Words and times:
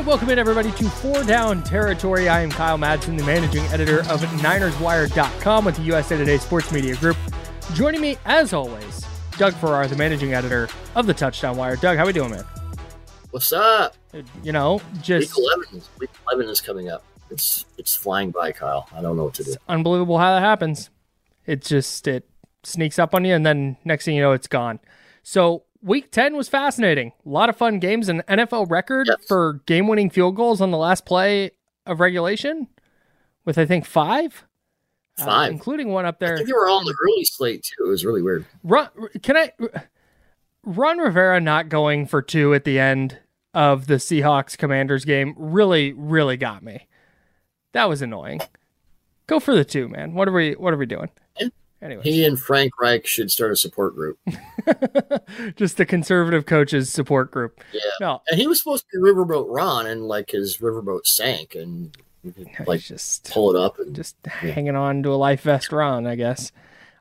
Hey, 0.00 0.06
welcome 0.06 0.30
in 0.30 0.38
everybody 0.38 0.72
to 0.72 0.88
Four 0.88 1.24
Down 1.24 1.62
Territory. 1.62 2.26
I 2.26 2.40
am 2.40 2.50
Kyle 2.50 2.78
Madson, 2.78 3.18
the 3.18 3.24
managing 3.24 3.64
editor 3.64 4.00
of 4.08 4.22
NinersWire.com 4.22 5.64
with 5.66 5.76
the 5.76 5.82
USA 5.82 6.16
Today 6.16 6.38
Sports 6.38 6.72
Media 6.72 6.96
Group. 6.96 7.18
Joining 7.74 8.00
me, 8.00 8.16
as 8.24 8.54
always, 8.54 9.06
Doug 9.36 9.52
Farrar, 9.52 9.86
the 9.88 9.96
managing 9.96 10.32
editor 10.32 10.70
of 10.94 11.06
the 11.06 11.12
Touchdown 11.12 11.58
Wire. 11.58 11.76
Doug, 11.76 11.98
how 11.98 12.04
are 12.04 12.06
we 12.06 12.14
doing, 12.14 12.30
man? 12.30 12.46
What's 13.30 13.52
up? 13.52 13.94
You 14.42 14.52
know, 14.52 14.80
just 15.02 15.36
week 15.36 15.46
eleven. 15.46 15.82
Week 15.98 16.10
eleven 16.26 16.48
is 16.48 16.62
coming 16.62 16.88
up. 16.88 17.04
It's 17.30 17.66
it's 17.76 17.94
flying 17.94 18.30
by, 18.30 18.52
Kyle. 18.52 18.88
I 18.94 19.02
don't 19.02 19.18
know 19.18 19.24
what 19.24 19.34
to 19.34 19.44
do. 19.44 19.54
unbelievable 19.68 20.16
how 20.16 20.32
that 20.32 20.40
happens. 20.40 20.88
It 21.44 21.60
just 21.60 22.08
it 22.08 22.26
sneaks 22.62 22.98
up 22.98 23.14
on 23.14 23.26
you, 23.26 23.34
and 23.34 23.44
then 23.44 23.76
next 23.84 24.06
thing 24.06 24.16
you 24.16 24.22
know, 24.22 24.32
it's 24.32 24.48
gone. 24.48 24.80
So 25.22 25.64
week 25.82 26.10
ten 26.10 26.36
was 26.36 26.48
fascinating. 26.48 27.12
A 27.24 27.28
lot 27.28 27.48
of 27.48 27.56
fun 27.56 27.78
games. 27.78 28.08
An 28.08 28.22
NFL 28.28 28.70
record 28.70 29.06
Yes. 29.08 29.26
for 29.26 29.60
game-winning 29.66 30.10
field 30.10 30.36
goals 30.36 30.60
on 30.60 30.70
the 30.70 30.78
last 30.78 31.04
play 31.06 31.50
of 31.86 32.00
regulation, 32.00 32.68
with 33.44 33.58
I 33.58 33.66
think 33.66 33.84
five, 33.86 34.44
uh, 35.18 35.24
Five. 35.24 35.50
including 35.52 35.88
one 35.88 36.04
up 36.06 36.18
there. 36.18 36.34
I 36.34 36.36
think 36.36 36.48
they 36.48 36.52
were 36.52 36.68
all 36.68 36.78
on 36.78 36.84
the 36.84 36.94
early 37.02 37.24
slate 37.24 37.62
too. 37.64 37.86
It 37.86 37.88
was 37.88 38.04
really 38.04 38.22
weird. 38.22 38.46
Ron, 38.62 38.88
can 39.22 39.36
I? 39.36 39.52
Ron 40.64 40.98
Rivera 40.98 41.40
not 41.40 41.68
going 41.68 42.06
for 42.06 42.20
two 42.22 42.52
at 42.54 42.64
the 42.64 42.78
end 42.78 43.18
of 43.54 43.86
the 43.86 43.94
Seahawks 43.94 44.56
Commanders 44.58 45.04
game 45.04 45.34
really, 45.36 45.92
really 45.94 46.36
got 46.36 46.62
me. 46.62 46.86
That 47.72 47.88
was 47.88 48.02
annoying. 48.02 48.40
Go 49.26 49.40
for 49.40 49.54
the 49.54 49.64
two, 49.64 49.88
man. 49.88 50.14
What 50.14 50.28
are 50.28 50.32
we? 50.32 50.52
What 50.52 50.74
are 50.74 50.76
we 50.76 50.86
doing? 50.86 51.08
Yeah. 51.80 51.86
Anyway, 51.86 52.02
He 52.02 52.24
and 52.24 52.38
Frank 52.38 52.72
Reich 52.80 53.06
should 53.06 53.30
start 53.30 53.52
a 53.52 53.56
support 53.56 53.94
group. 53.94 54.18
just 55.56 55.76
the 55.76 55.86
conservative 55.86 56.46
coaches 56.46 56.90
support 56.90 57.30
group. 57.30 57.60
Yeah. 57.72 57.80
No, 58.00 58.22
And 58.30 58.40
he 58.40 58.46
was 58.46 58.58
supposed 58.58 58.84
to 58.92 59.00
be 59.02 59.10
Riverboat 59.10 59.46
Ron, 59.48 59.86
and 59.86 60.06
like 60.06 60.30
his 60.30 60.58
riverboat 60.58 61.06
sank, 61.06 61.54
and 61.54 61.96
like 62.66 62.80
just 62.80 63.30
pull 63.32 63.54
it 63.54 63.58
up. 63.60 63.78
And 63.78 63.94
just 63.96 64.16
hanging 64.26 64.76
on 64.76 65.02
to 65.04 65.10
a 65.10 65.16
life 65.16 65.42
vest, 65.42 65.72
Ron. 65.72 66.06
I 66.06 66.16
guess. 66.16 66.52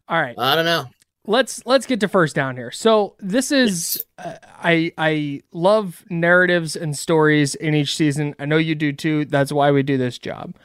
All 0.07 0.21
right. 0.21 0.35
I 0.37 0.55
don't 0.55 0.65
know. 0.65 0.85
let's 1.27 1.65
let's 1.65 1.85
get 1.85 1.99
to 1.99 2.07
first 2.07 2.35
down 2.35 2.55
here. 2.55 2.71
So 2.71 3.15
this 3.19 3.51
is 3.51 4.03
uh, 4.17 4.35
I 4.43 4.93
I 4.97 5.41
love 5.51 6.03
narratives 6.09 6.75
and 6.77 6.97
stories 6.97 7.53
in 7.55 7.73
each 7.75 7.95
season. 7.95 8.33
I 8.39 8.45
know 8.45 8.57
you 8.57 8.75
do 8.75 8.93
too. 8.93 9.25
That's 9.25 9.51
why 9.51 9.71
we 9.71 9.83
do 9.83 9.97
this 9.97 10.17
job. 10.17 10.55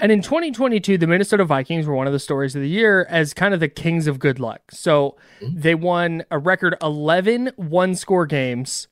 And 0.00 0.10
in 0.10 0.22
2022, 0.22 0.98
the 0.98 1.06
Minnesota 1.06 1.44
Vikings 1.44 1.86
were 1.86 1.94
one 1.94 2.06
of 2.06 2.12
the 2.12 2.18
stories 2.18 2.54
of 2.56 2.62
the 2.62 2.68
year 2.68 3.06
as 3.08 3.32
kind 3.32 3.54
of 3.54 3.60
the 3.60 3.68
kings 3.68 4.06
of 4.06 4.18
good 4.18 4.40
luck. 4.40 4.62
So 4.70 5.16
they 5.40 5.74
won 5.74 6.24
a 6.30 6.38
record 6.38 6.76
11 6.82 7.52
one 7.56 7.94
score 7.94 8.26
games 8.26 8.88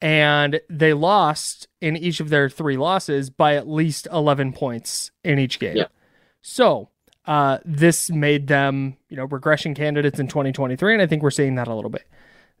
and 0.00 0.60
they 0.68 0.92
lost 0.92 1.68
in 1.80 1.96
each 1.96 2.20
of 2.20 2.28
their 2.28 2.48
three 2.48 2.76
losses 2.76 3.30
by 3.30 3.54
at 3.54 3.68
least 3.68 4.06
11 4.12 4.52
points 4.52 5.10
in 5.24 5.38
each 5.38 5.58
game. 5.58 5.76
Yeah. 5.76 5.86
So 6.42 6.90
uh, 7.26 7.58
this 7.64 8.10
made 8.10 8.46
them, 8.46 8.96
you 9.08 9.16
know, 9.16 9.24
regression 9.24 9.74
candidates 9.74 10.20
in 10.20 10.28
2023, 10.28 10.92
and 10.92 11.02
I 11.02 11.06
think 11.06 11.22
we're 11.22 11.30
seeing 11.30 11.56
that 11.56 11.66
a 11.66 11.74
little 11.74 11.90
bit. 11.90 12.06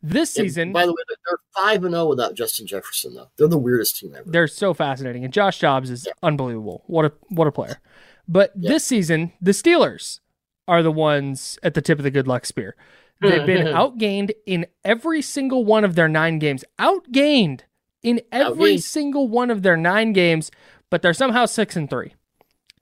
This 0.08 0.36
And 0.36 0.46
season, 0.46 0.72
by 0.72 0.86
the 0.86 0.92
way, 0.92 1.02
they're 1.08 1.38
five 1.54 1.84
and 1.84 1.94
zero 1.94 2.06
without 2.06 2.34
Justin 2.34 2.66
Jefferson. 2.66 3.14
Though 3.14 3.28
they're 3.36 3.48
the 3.48 3.58
weirdest 3.58 3.98
team 3.98 4.14
ever. 4.16 4.30
they're 4.30 4.46
so 4.46 4.72
fascinating, 4.74 5.24
and 5.24 5.32
Josh 5.32 5.58
Dobbs 5.60 5.90
is 5.90 6.06
unbelievable. 6.22 6.84
What 6.86 7.04
a 7.06 7.12
what 7.28 7.48
a 7.48 7.52
player! 7.52 7.80
But 8.28 8.52
Yeah. 8.56 8.70
this 8.72 8.84
season, 8.84 9.32
the 9.40 9.50
Steelers 9.52 10.20
are 10.68 10.82
the 10.82 10.92
ones 10.92 11.58
at 11.62 11.74
the 11.74 11.82
tip 11.82 11.98
of 11.98 12.04
the 12.04 12.10
good 12.10 12.26
luck 12.28 12.46
spear. 12.46 12.76
They've 13.20 13.46
been 13.46 13.66
outgained 13.74 14.32
in 14.46 14.66
every 14.84 15.22
single 15.22 15.64
one 15.64 15.84
of 15.84 15.94
their 15.94 16.08
nine 16.08 16.38
games. 16.38 16.64
Outgained 16.78 17.60
in 18.02 18.20
every 18.30 18.74
Outgained. 18.76 18.82
single 18.82 19.28
one 19.28 19.50
of 19.50 19.62
their 19.62 19.76
nine 19.76 20.12
games, 20.12 20.50
but 20.90 21.02
they're 21.02 21.14
somehow 21.14 21.46
six 21.46 21.74
and 21.76 21.88
three. 21.90 22.14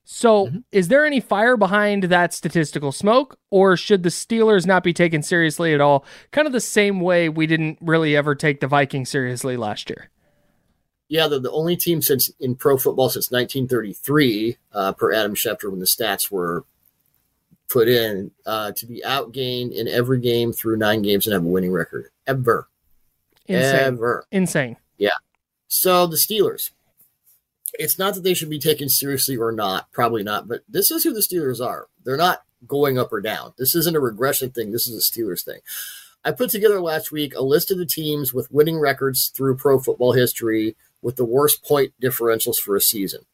So, 0.07 0.51
is 0.71 0.89
there 0.89 1.07
any 1.07 1.19
fire 1.19 1.57
behind 1.57 2.05
that 2.05 2.35
statistical 2.35 2.93
smoke, 2.93 3.39
or 3.51 3.75
should 3.75 4.03
the 4.03 4.11
Steelers 4.11 4.67
not 4.67 4.85
be 4.85 4.93
taken 4.93 5.23
seriously 5.23 5.73
at 5.73 5.81
all? 5.81 6.05
Kind 6.31 6.47
of 6.47 6.53
the 6.53 6.61
same 6.61 7.01
way 7.01 7.31
we 7.31 7.47
didn't 7.47 7.79
really 7.81 8.15
ever 8.15 8.35
take 8.35 8.61
the 8.61 8.67
Vikings 8.67 9.09
seriously 9.09 9.57
last 9.57 9.89
year. 9.89 10.11
Yeah, 11.09 11.27
they're 11.29 11.39
the 11.39 11.51
only 11.51 11.77
team 11.77 12.03
since 12.03 12.31
in 12.39 12.55
pro 12.55 12.77
football 12.77 13.09
since 13.09 13.31
1933, 13.31 14.59
uh, 14.75 14.93
per 14.93 15.13
Adam 15.13 15.35
Schefter, 15.35 15.71
when 15.71 15.81
the 15.81 15.87
stats 15.87 16.31
were 16.31 16.65
put 17.71 17.89
in, 17.89 18.31
uh, 18.45 18.73
to 18.73 18.87
be 18.87 19.03
outgained 19.07 19.73
in 19.73 19.89
every 19.89 20.21
game 20.21 20.53
through 20.53 20.77
nine 20.77 21.01
games 21.01 21.27
and 21.27 21.33
have 21.33 21.45
a 21.45 21.49
winning 21.49 21.73
record 21.73 22.11
ever, 22.27 22.69
Insane. 23.47 23.81
ever. 23.81 24.27
Insane. 24.31 24.77
Yeah. 24.99 25.17
So 25.67 26.07
the 26.07 26.17
Steelers, 26.17 26.71
it's 27.79 27.99
not 27.99 28.15
that 28.15 28.23
they 28.23 28.35
should 28.35 28.51
be 28.51 28.59
taken 28.59 28.89
seriously 28.89 29.37
or 29.37 29.53
not, 29.53 29.91
probably 29.93 30.23
not, 30.23 30.49
but 30.49 30.63
this 30.69 30.91
is 30.91 31.05
who 31.05 31.13
the 31.13 31.21
Steelers 31.21 31.65
are. 31.65 31.89
They're 32.05 32.17
not 32.17 32.43
going 32.67 32.99
up 32.99 33.13
or 33.13 33.21
down. 33.21 33.53
This 33.59 33.75
isn't 33.75 33.97
a 33.97 34.01
regression 34.01 34.51
thing. 34.51 34.73
This 34.73 34.87
is 34.87 34.97
a 34.97 35.13
Steelers 35.13 35.45
thing. 35.45 35.61
I 36.25 36.33
put 36.33 36.51
together 36.51 36.81
last 36.81 37.13
week 37.13 37.35
a 37.35 37.43
list 37.43 37.71
of 37.71 37.79
the 37.79 37.87
teams 37.87 38.33
with 38.33 38.51
winning 38.51 38.79
records 38.79 39.31
through 39.35 39.57
pro 39.57 39.79
football 39.79 40.13
history 40.13 40.77
with 41.03 41.17
the 41.17 41.25
worst 41.25 41.63
point 41.63 41.93
differentials 42.03 42.59
for 42.59 42.75
a 42.75 42.81
season. 42.81 43.27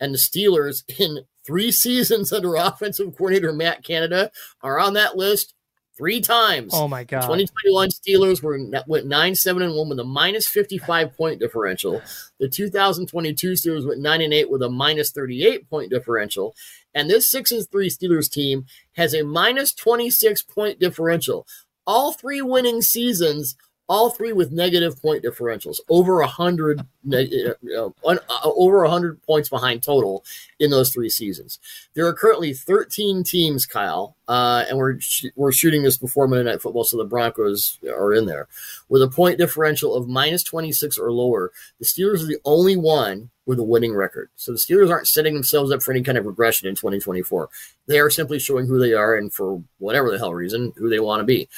And 0.00 0.12
the 0.12 0.18
Steelers, 0.18 0.82
in 0.98 1.24
three 1.44 1.70
seasons 1.72 2.32
under 2.32 2.56
offensive 2.56 3.16
coordinator 3.16 3.52
Matt 3.52 3.84
Canada, 3.84 4.30
are 4.62 4.78
on 4.78 4.94
that 4.94 5.16
list 5.16 5.54
three 6.02 6.20
times. 6.20 6.72
Oh 6.74 6.88
my 6.88 7.04
god. 7.04 7.22
2021 7.22 7.90
Steelers 7.90 8.42
were 8.42 8.58
went 8.88 9.06
9 9.06 9.34
7 9.36 9.62
and 9.62 9.76
1 9.76 9.88
with 9.88 10.00
a 10.00 10.04
minus 10.04 10.48
55 10.48 11.16
point 11.16 11.38
differential. 11.38 12.02
The 12.40 12.48
2022 12.48 13.52
Steelers 13.52 13.86
went 13.86 14.00
9 14.00 14.20
and 14.20 14.34
8 14.34 14.50
with 14.50 14.62
a 14.62 14.68
minus 14.68 15.12
38 15.12 15.70
point 15.70 15.90
differential. 15.90 16.56
And 16.92 17.08
this 17.08 17.30
6 17.30 17.52
and 17.52 17.70
3 17.70 17.88
Steelers 17.88 18.28
team 18.28 18.66
has 18.96 19.14
a 19.14 19.22
minus 19.22 19.72
26 19.72 20.42
point 20.42 20.80
differential. 20.80 21.46
All 21.86 22.12
three 22.12 22.42
winning 22.42 22.82
seasons, 22.82 23.56
all 23.88 24.10
three 24.10 24.32
with 24.32 24.52
negative 24.52 25.00
point 25.00 25.24
differentials, 25.24 25.80
over 25.88 26.16
100 26.20 26.86
neg- 27.04 27.32
uh, 27.76 27.86
uh, 27.86 27.90
un- 28.06 28.18
uh, 28.28 28.50
over 28.54 28.82
100 28.82 29.22
points 29.22 29.48
behind 29.48 29.82
total 29.82 30.24
in 30.58 30.70
those 30.70 30.90
three 30.90 31.10
seasons. 31.10 31.58
There 31.94 32.06
are 32.06 32.12
currently 32.12 32.54
13 32.54 33.24
teams, 33.24 33.66
Kyle, 33.66 34.16
uh, 34.28 34.64
and 34.68 34.78
we're 34.78 34.98
sh- 35.00 35.26
we're 35.36 35.52
shooting 35.52 35.82
this 35.82 35.96
before 35.96 36.28
Monday 36.28 36.50
Night 36.50 36.62
Football, 36.62 36.84
so 36.84 36.96
the 36.96 37.04
Broncos 37.04 37.78
are 37.86 38.14
in 38.14 38.26
there 38.26 38.48
with 38.88 39.02
a 39.02 39.08
point 39.08 39.38
differential 39.38 39.94
of 39.94 40.08
minus 40.08 40.42
26 40.42 40.98
or 40.98 41.12
lower. 41.12 41.50
The 41.78 41.86
Steelers 41.86 42.22
are 42.22 42.26
the 42.26 42.40
only 42.44 42.76
one 42.76 43.30
with 43.44 43.58
a 43.58 43.64
winning 43.64 43.94
record. 43.94 44.30
So 44.36 44.52
the 44.52 44.58
Steelers 44.58 44.90
aren't 44.90 45.08
setting 45.08 45.34
themselves 45.34 45.72
up 45.72 45.82
for 45.82 45.90
any 45.90 46.02
kind 46.02 46.16
of 46.16 46.26
regression 46.26 46.68
in 46.68 46.76
2024. 46.76 47.48
They 47.88 47.98
are 47.98 48.10
simply 48.10 48.38
showing 48.38 48.66
who 48.66 48.78
they 48.78 48.92
are 48.92 49.16
and 49.16 49.34
for 49.34 49.62
whatever 49.78 50.10
the 50.10 50.18
hell 50.18 50.32
reason 50.32 50.72
who 50.76 50.88
they 50.88 51.00
want 51.00 51.20
to 51.20 51.24
be. 51.24 51.48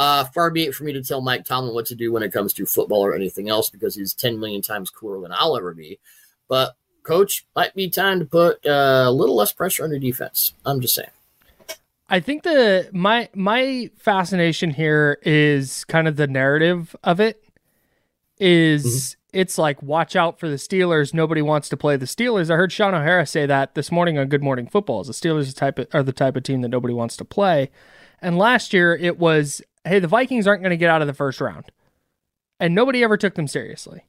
Uh, 0.00 0.24
far 0.24 0.50
be 0.50 0.64
it 0.64 0.74
for 0.74 0.84
me 0.84 0.94
to 0.94 1.02
tell 1.02 1.20
Mike 1.20 1.44
Tomlin 1.44 1.74
what 1.74 1.84
to 1.84 1.94
do 1.94 2.10
when 2.10 2.22
it 2.22 2.32
comes 2.32 2.54
to 2.54 2.64
football 2.64 3.04
or 3.04 3.14
anything 3.14 3.50
else 3.50 3.68
because 3.68 3.94
he's 3.94 4.14
10 4.14 4.40
million 4.40 4.62
times 4.62 4.88
cooler 4.88 5.20
than 5.20 5.30
I'll 5.30 5.58
ever 5.58 5.74
be. 5.74 5.98
But 6.48 6.74
coach, 7.02 7.44
might 7.54 7.74
be 7.74 7.90
time 7.90 8.18
to 8.18 8.24
put 8.24 8.64
uh, 8.64 9.04
a 9.08 9.12
little 9.12 9.36
less 9.36 9.52
pressure 9.52 9.84
on 9.84 9.90
your 9.90 9.98
defense. 9.98 10.54
I'm 10.64 10.80
just 10.80 10.94
saying. 10.94 11.10
I 12.08 12.18
think 12.18 12.44
the 12.44 12.88
my 12.94 13.28
my 13.34 13.90
fascination 13.98 14.70
here 14.70 15.18
is 15.20 15.84
kind 15.84 16.08
of 16.08 16.16
the 16.16 16.26
narrative 16.26 16.96
of 17.04 17.20
it 17.20 17.44
is 18.38 19.18
it's 19.34 19.58
like 19.58 19.82
watch 19.82 20.16
out 20.16 20.40
for 20.40 20.48
the 20.48 20.56
Steelers. 20.56 21.12
Nobody 21.12 21.42
wants 21.42 21.68
to 21.68 21.76
play 21.76 21.98
the 21.98 22.06
Steelers. 22.06 22.50
I 22.50 22.56
heard 22.56 22.72
Shaun 22.72 22.94
O'Hara 22.94 23.26
say 23.26 23.44
that 23.44 23.74
this 23.74 23.92
morning 23.92 24.16
on 24.16 24.28
Good 24.28 24.42
Morning 24.42 24.66
Football. 24.66 25.02
Is 25.02 25.08
The 25.08 25.12
Steelers 25.12 25.50
are, 25.50 25.52
type 25.52 25.78
of, 25.78 25.88
are 25.92 26.02
the 26.02 26.14
type 26.14 26.36
of 26.36 26.42
team 26.42 26.62
that 26.62 26.68
nobody 26.68 26.94
wants 26.94 27.18
to 27.18 27.24
play. 27.26 27.70
And 28.22 28.38
last 28.38 28.72
year 28.72 28.94
it 28.94 29.18
was, 29.18 29.62
hey, 29.84 29.98
the 29.98 30.08
Vikings 30.08 30.46
aren't 30.46 30.62
going 30.62 30.70
to 30.70 30.76
get 30.76 30.90
out 30.90 31.00
of 31.00 31.06
the 31.06 31.14
first 31.14 31.40
round, 31.40 31.66
and 32.58 32.74
nobody 32.74 33.02
ever 33.02 33.16
took 33.16 33.34
them 33.34 33.46
seriously. 33.46 34.04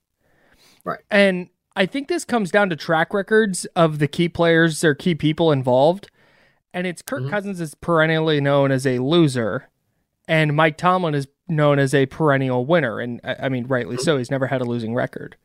Right. 0.84 1.00
And 1.10 1.50
I 1.76 1.86
think 1.86 2.08
this 2.08 2.26
comes 2.26 2.52
down 2.52 2.70
to 2.70 2.76
track 2.76 3.14
records 3.14 3.66
of 3.76 4.00
the 4.00 4.08
key 4.08 4.30
players 4.30 4.84
or 4.84 4.94
key 4.94 5.16
people 5.16 5.52
involved. 5.52 6.10
And 6.74 6.88
it's 6.88 7.02
Kirk 7.02 7.22
mm-hmm. 7.22 7.30
Cousins 7.30 7.62
is 7.62 7.76
perennially 7.76 8.42
known 8.42 8.72
as 8.72 8.86
a 8.86 9.00
loser. 9.00 9.70
And 10.28 10.56
Mike 10.56 10.78
Tomlin 10.78 11.16
is 11.16 11.28
known 11.48 11.80
as 11.80 11.94
a 11.94 12.06
perennial 12.06 12.66
winner. 12.66 13.00
And 13.00 13.22
I 13.24 13.36
I 13.44 13.50
mean, 13.50 13.68
rightly 13.68 13.98
so. 13.98 14.18
He's 14.18 14.32
never 14.32 14.48
had 14.48 14.62
a 14.62 14.66
losing 14.66 14.94
record. 14.94 15.36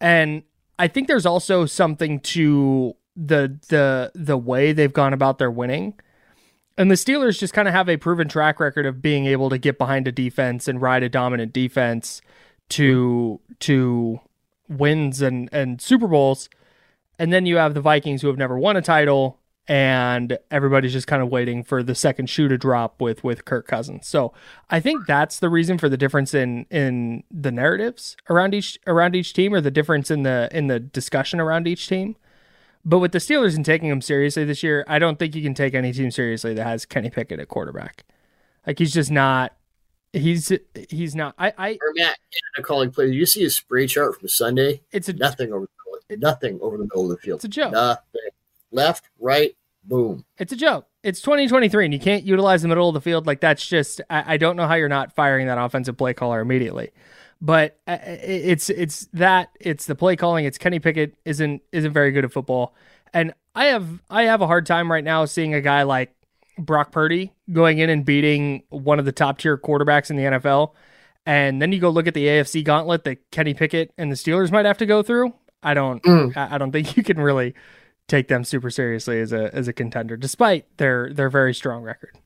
And 0.00 0.42
I 0.78 0.88
think 0.88 1.08
there's 1.08 1.26
also 1.26 1.66
something 1.66 2.20
to 2.20 2.94
the 3.16 3.58
the 3.68 4.12
the 4.14 4.36
way 4.36 4.72
they've 4.72 4.92
gone 4.92 5.12
about 5.12 5.38
their 5.38 5.50
winning. 5.50 5.94
And 6.78 6.92
the 6.92 6.94
Steelers 6.94 7.40
just 7.40 7.52
kind 7.52 7.66
of 7.66 7.74
have 7.74 7.88
a 7.88 7.96
proven 7.96 8.28
track 8.28 8.60
record 8.60 8.86
of 8.86 9.02
being 9.02 9.26
able 9.26 9.50
to 9.50 9.58
get 9.58 9.78
behind 9.78 10.06
a 10.06 10.12
defense 10.12 10.68
and 10.68 10.80
ride 10.80 11.02
a 11.02 11.08
dominant 11.08 11.52
defense 11.52 12.22
to 12.70 13.40
to 13.60 14.20
wins 14.68 15.20
and 15.20 15.48
and 15.52 15.82
Super 15.82 16.06
Bowls. 16.06 16.48
And 17.18 17.32
then 17.32 17.46
you 17.46 17.56
have 17.56 17.74
the 17.74 17.80
Vikings 17.80 18.22
who 18.22 18.28
have 18.28 18.38
never 18.38 18.56
won 18.56 18.76
a 18.76 18.82
title 18.82 19.40
and 19.66 20.38
everybody's 20.50 20.92
just 20.92 21.08
kind 21.08 21.20
of 21.20 21.28
waiting 21.28 21.62
for 21.62 21.82
the 21.82 21.94
second 21.94 22.30
shoe 22.30 22.46
to 22.46 22.56
drop 22.56 23.00
with 23.02 23.24
with 23.24 23.44
Kirk 23.44 23.66
Cousins. 23.66 24.06
So, 24.06 24.32
I 24.70 24.78
think 24.78 25.04
that's 25.06 25.40
the 25.40 25.50
reason 25.50 25.78
for 25.78 25.88
the 25.88 25.96
difference 25.96 26.32
in 26.32 26.64
in 26.70 27.24
the 27.28 27.50
narratives 27.50 28.16
around 28.30 28.54
each 28.54 28.78
around 28.86 29.16
each 29.16 29.32
team 29.32 29.52
or 29.52 29.60
the 29.60 29.72
difference 29.72 30.12
in 30.12 30.22
the 30.22 30.48
in 30.52 30.68
the 30.68 30.78
discussion 30.78 31.40
around 31.40 31.66
each 31.66 31.88
team. 31.88 32.16
But 32.84 33.00
with 33.00 33.12
the 33.12 33.18
Steelers 33.18 33.56
and 33.56 33.64
taking 33.64 33.88
them 33.88 34.00
seriously 34.00 34.44
this 34.44 34.62
year, 34.62 34.84
I 34.88 34.98
don't 34.98 35.18
think 35.18 35.34
you 35.34 35.42
can 35.42 35.54
take 35.54 35.74
any 35.74 35.92
team 35.92 36.10
seriously 36.10 36.54
that 36.54 36.64
has 36.64 36.86
Kenny 36.86 37.10
Pickett 37.10 37.40
at 37.40 37.48
quarterback. 37.48 38.04
Like 38.66 38.78
he's 38.78 38.92
just 38.92 39.10
not. 39.10 39.54
He's 40.12 40.50
he's 40.88 41.14
not. 41.14 41.34
I 41.38 41.52
I 41.58 41.70
Or 41.72 41.92
Matt, 41.94 42.16
a 42.56 42.62
calling 42.62 42.90
play. 42.90 43.06
Did 43.06 43.14
you 43.14 43.26
see 43.26 43.42
his 43.42 43.56
spray 43.56 43.86
chart 43.86 44.18
from 44.18 44.28
Sunday? 44.28 44.82
it's 44.90 45.08
a 45.08 45.12
Nothing 45.12 45.52
over 45.52 45.66
the 46.08 46.16
nothing 46.16 46.58
over 46.62 46.78
the 46.78 46.84
middle 46.84 47.04
of 47.04 47.10
the 47.10 47.18
field. 47.18 47.38
it's 47.38 47.44
a 47.44 47.48
joke. 47.48 47.72
Nothing. 47.72 48.30
Left, 48.70 49.08
right, 49.18 49.56
boom. 49.84 50.24
It's 50.38 50.52
a 50.52 50.56
joke. 50.56 50.86
It's 51.02 51.20
2023, 51.20 51.84
and 51.86 51.94
you 51.94 52.00
can't 52.00 52.24
utilize 52.24 52.62
the 52.62 52.68
middle 52.68 52.88
of 52.88 52.94
the 52.94 53.00
field 53.00 53.26
like 53.26 53.40
that's 53.40 53.66
just. 53.66 54.00
I, 54.08 54.34
I 54.34 54.36
don't 54.38 54.56
know 54.56 54.66
how 54.66 54.74
you're 54.74 54.88
not 54.88 55.14
firing 55.14 55.46
that 55.46 55.58
offensive 55.58 55.96
play 55.96 56.14
caller 56.14 56.40
immediately, 56.40 56.90
but 57.40 57.78
uh, 57.86 57.98
it's 58.02 58.70
it's 58.70 59.06
that 59.12 59.50
it's 59.60 59.86
the 59.86 59.94
play 59.94 60.16
calling. 60.16 60.44
It's 60.44 60.58
Kenny 60.58 60.78
Pickett 60.78 61.14
isn't 61.24 61.62
isn't 61.72 61.92
very 61.92 62.10
good 62.10 62.24
at 62.24 62.32
football, 62.32 62.74
and 63.12 63.32
I 63.54 63.66
have 63.66 64.02
I 64.10 64.24
have 64.24 64.40
a 64.40 64.46
hard 64.46 64.66
time 64.66 64.90
right 64.90 65.04
now 65.04 65.24
seeing 65.24 65.54
a 65.54 65.60
guy 65.60 65.82
like 65.84 66.14
Brock 66.58 66.90
Purdy 66.90 67.32
going 67.52 67.78
in 67.78 67.90
and 67.90 68.04
beating 68.04 68.62
one 68.70 68.98
of 68.98 69.04
the 69.04 69.12
top 69.12 69.38
tier 69.38 69.56
quarterbacks 69.56 70.10
in 70.10 70.16
the 70.16 70.24
NFL, 70.24 70.74
and 71.26 71.62
then 71.62 71.72
you 71.72 71.78
go 71.80 71.90
look 71.90 72.06
at 72.06 72.14
the 72.14 72.26
AFC 72.26 72.64
gauntlet 72.64 73.04
that 73.04 73.30
Kenny 73.30 73.54
Pickett 73.54 73.92
and 73.96 74.10
the 74.10 74.16
Steelers 74.16 74.50
might 74.50 74.64
have 74.66 74.78
to 74.78 74.86
go 74.86 75.02
through. 75.02 75.32
I 75.62 75.74
don't 75.74 76.02
Mm. 76.02 76.36
I 76.36 76.56
I 76.56 76.58
don't 76.58 76.72
think 76.72 76.96
you 76.96 77.02
can 77.02 77.18
really 77.20 77.54
take 78.08 78.28
them 78.28 78.42
super 78.42 78.70
seriously 78.70 79.20
as 79.20 79.32
a 79.32 79.54
as 79.54 79.68
a 79.68 79.72
contender, 79.72 80.16
despite 80.16 80.76
their 80.78 81.12
their 81.12 81.30
very 81.30 81.54
strong 81.54 81.82
record. 81.82 82.16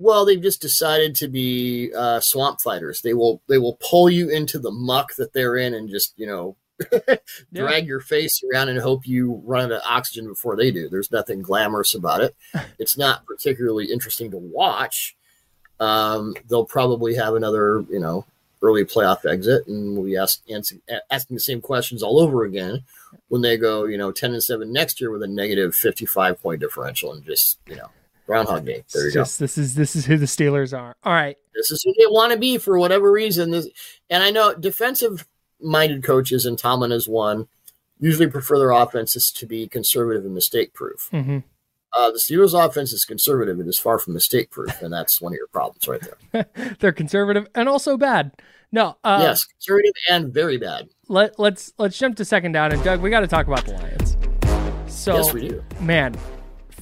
Well, 0.00 0.24
they've 0.24 0.40
just 0.40 0.60
decided 0.60 1.16
to 1.16 1.28
be 1.28 1.92
uh, 1.94 2.20
swamp 2.20 2.60
fighters. 2.60 3.02
They 3.02 3.14
will 3.14 3.42
they 3.48 3.58
will 3.58 3.78
pull 3.80 4.08
you 4.08 4.30
into 4.30 4.60
the 4.60 4.70
muck 4.70 5.16
that 5.16 5.32
they're 5.32 5.56
in 5.56 5.74
and 5.74 5.88
just 5.88 6.14
you 6.16 6.26
know 6.26 6.56
drag 7.52 7.86
your 7.86 7.98
face 7.98 8.40
around 8.44 8.68
and 8.68 8.78
hope 8.78 9.08
you 9.08 9.42
run 9.44 9.64
out 9.64 9.72
of 9.72 9.82
oxygen 9.84 10.28
before 10.28 10.54
they 10.54 10.70
do. 10.70 10.88
There's 10.88 11.10
nothing 11.10 11.42
glamorous 11.42 11.94
about 11.94 12.20
it. 12.20 12.36
It's 12.78 12.96
not 12.96 13.26
particularly 13.26 13.86
interesting 13.86 14.30
to 14.30 14.38
watch. 14.38 15.16
Um, 15.80 16.34
they'll 16.48 16.64
probably 16.64 17.16
have 17.16 17.34
another 17.34 17.84
you 17.90 17.98
know 17.98 18.24
early 18.62 18.84
playoff 18.84 19.28
exit, 19.28 19.66
and 19.66 19.96
we'll 19.96 20.06
be 20.06 20.16
ask, 20.16 20.42
ans- 20.48 20.72
asking 21.10 21.36
the 21.36 21.40
same 21.40 21.60
questions 21.60 22.04
all 22.04 22.20
over 22.20 22.44
again 22.44 22.84
when 23.28 23.42
they 23.42 23.56
go 23.56 23.84
you 23.84 23.98
know 23.98 24.12
ten 24.12 24.32
and 24.32 24.42
seven 24.42 24.72
next 24.72 25.00
year 25.00 25.10
with 25.10 25.24
a 25.24 25.26
negative 25.26 25.74
fifty 25.74 26.06
five 26.06 26.40
point 26.40 26.60
differential 26.60 27.12
and 27.12 27.24
just 27.24 27.58
you 27.66 27.74
know 27.74 27.90
Groundhog 28.28 28.66
Day. 28.66 28.84
There 28.92 29.02
you 29.02 29.20
It's 29.20 29.38
go. 29.38 29.44
This 29.44 29.56
is 29.58 29.74
this 29.74 29.96
is 29.96 30.04
who 30.06 30.18
the 30.18 30.26
Steelers 30.26 30.78
are. 30.78 30.94
All 31.02 31.12
right. 31.14 31.36
This 31.54 31.70
is 31.70 31.82
who 31.82 31.92
they 31.98 32.06
want 32.06 32.30
to 32.32 32.38
be 32.38 32.58
for 32.58 32.78
whatever 32.78 33.10
reason. 33.10 33.50
This, 33.50 33.68
and 34.10 34.22
I 34.22 34.30
know 34.30 34.54
defensive 34.54 35.26
minded 35.60 36.04
coaches, 36.04 36.44
and 36.44 36.58
Tomlin 36.58 36.92
is 36.92 37.08
one, 37.08 37.48
usually 37.98 38.28
prefer 38.28 38.58
their 38.58 38.70
offenses 38.70 39.32
to 39.32 39.46
be 39.46 39.66
conservative 39.66 40.24
and 40.26 40.34
mistake 40.34 40.74
proof. 40.74 41.08
hmm 41.10 41.38
Uh, 41.94 42.10
the 42.10 42.18
Steelers' 42.18 42.52
offense 42.54 42.92
is 42.92 43.06
conservative. 43.06 43.58
It 43.58 43.66
is 43.66 43.78
far 43.78 43.98
from 43.98 44.12
mistake 44.12 44.50
proof, 44.50 44.82
and 44.82 44.92
that's 44.92 45.20
one 45.22 45.32
of 45.32 45.36
your 45.38 45.48
problems 45.48 45.88
right 45.88 46.02
there. 46.32 46.74
They're 46.80 46.92
conservative 46.92 47.48
and 47.54 47.66
also 47.66 47.96
bad. 47.96 48.32
No. 48.70 48.98
Uh, 49.02 49.20
yes, 49.22 49.44
conservative 49.46 49.94
and 50.10 50.32
very 50.32 50.58
bad. 50.58 50.90
Let 51.08 51.38
let's 51.40 51.72
let's 51.78 51.98
jump 51.98 52.16
to 52.18 52.24
second 52.26 52.52
down 52.52 52.72
and 52.72 52.84
Doug, 52.84 53.00
we 53.00 53.08
got 53.08 53.20
to 53.20 53.26
talk 53.26 53.46
about 53.46 53.64
the 53.64 53.72
Lions. 53.72 54.16
So 54.86 55.16
yes, 55.16 55.32
we 55.32 55.48
do. 55.48 55.64
man, 55.80 56.14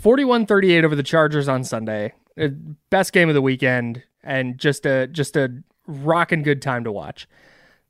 41-38 0.06 0.84
over 0.84 0.94
the 0.94 1.02
Chargers 1.02 1.48
on 1.48 1.64
Sunday. 1.64 2.12
Uh, 2.40 2.48
Best 2.90 3.12
game 3.12 3.28
of 3.28 3.34
the 3.34 3.42
weekend 3.42 4.04
and 4.22 4.56
just 4.56 4.86
a 4.86 5.08
just 5.08 5.36
a 5.36 5.52
rocking 5.88 6.42
good 6.42 6.62
time 6.62 6.84
to 6.84 6.92
watch. 6.92 7.26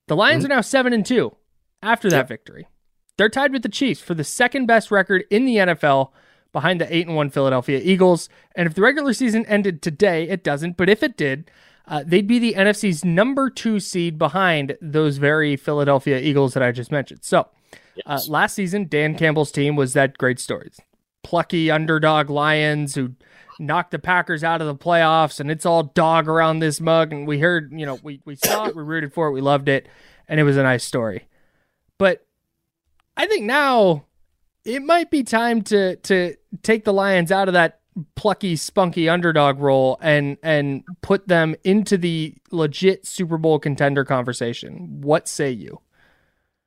The 0.07 0.17
Lions 0.17 0.43
are 0.45 0.49
now 0.49 0.63
7 0.63 0.93
and 0.95 1.05
2 1.05 1.35
after 1.83 2.09
that 2.09 2.17
Yep. 2.17 2.29
victory. 2.29 2.69
They're 3.19 3.29
tied 3.29 3.53
with 3.53 3.63
the 3.63 3.69
Chiefs 3.69 4.01
for 4.01 4.15
the 4.15 4.25
second 4.25 4.65
best 4.67 4.91
record 4.91 5.25
in 5.31 5.45
the 5.45 5.57
NFL 5.57 6.13
behind 6.53 6.81
the 6.81 6.95
8 6.95 7.07
and 7.07 7.17
1 7.17 7.29
Philadelphia 7.31 7.81
Eagles. 7.83 8.31
And 8.55 8.67
if 8.67 8.75
the 8.75 8.81
regular 8.83 9.13
season 9.13 9.45
ended 9.47 9.83
today, 9.83 10.27
it 10.29 10.43
doesn't, 10.43 10.77
but 10.79 10.89
if 10.89 11.03
it 11.03 11.19
did, 11.19 11.51
uh, 11.87 12.03
they'd 12.07 12.27
be 12.27 12.39
the 12.39 12.55
NFC's 12.55 13.05
number 13.05 13.51
2 13.51 13.79
seed 13.79 14.19
behind 14.19 14.79
those 14.81 15.19
very 15.19 15.55
Philadelphia 15.57 16.19
Eagles 16.19 16.55
that 16.55 16.63
I 16.63 16.73
just 16.73 16.91
mentioned. 16.91 17.21
So, 17.25 17.49
uh, 18.07 18.21
last 18.29 18.55
season, 18.55 18.87
Dan 18.89 19.17
Campbell's 19.17 19.53
team 19.53 19.77
was 19.77 19.93
that 19.93 20.17
great 20.17 20.39
story. 20.41 20.71
Plucky 21.27 21.73
underdog 21.73 22.31
Lions 22.31 22.95
who 22.95 23.15
knocked 23.59 23.91
the 23.91 23.99
Packers 23.99 24.45
out 24.45 24.61
of 24.61 24.69
the 24.69 24.77
playoffs, 24.77 25.41
and 25.41 25.51
it's 25.51 25.67
all 25.67 25.83
dog 25.83 26.29
around 26.29 26.61
this 26.61 26.81
mug. 26.81 27.13
And 27.13 27.27
we 27.27 27.41
heard, 27.41 27.73
you 27.73 27.85
know, 27.85 27.99
we, 28.01 28.21
we 28.25 28.37
saw 28.37 28.67
it, 28.67 28.77
we 28.77 28.85
rooted 28.85 29.13
for 29.13 29.27
it, 29.27 29.33
we 29.33 29.41
loved 29.41 29.69
it, 29.69 29.89
and 30.29 30.39
it 30.39 30.45
was 30.45 30.57
a 30.57 30.63
nice 30.63 30.85
story. 30.85 31.27
But 31.99 32.25
I 33.17 33.27
think 33.27 33.45
now 33.45 34.05
it 34.65 34.85
might 34.85 35.11
be 35.11 35.25
time 35.25 35.63
to 35.63 35.97
to 35.97 36.37
take 36.63 36.85
the 36.85 36.93
Lions 36.93 37.33
out 37.33 37.49
of 37.49 37.55
that 37.55 37.81
plucky, 38.15 38.55
spunky 38.55 39.09
underdog 39.09 39.59
role 39.59 39.99
and 40.01 40.37
and 40.45 40.85
put 41.01 41.27
them 41.27 41.57
into 41.65 41.99
the 41.99 42.37
legit 42.53 43.05
Super 43.05 43.37
Bowl 43.37 43.59
contender 43.59 44.05
conversation. 44.05 45.01
What 45.01 45.27
say 45.27 45.51
you? 45.51 45.81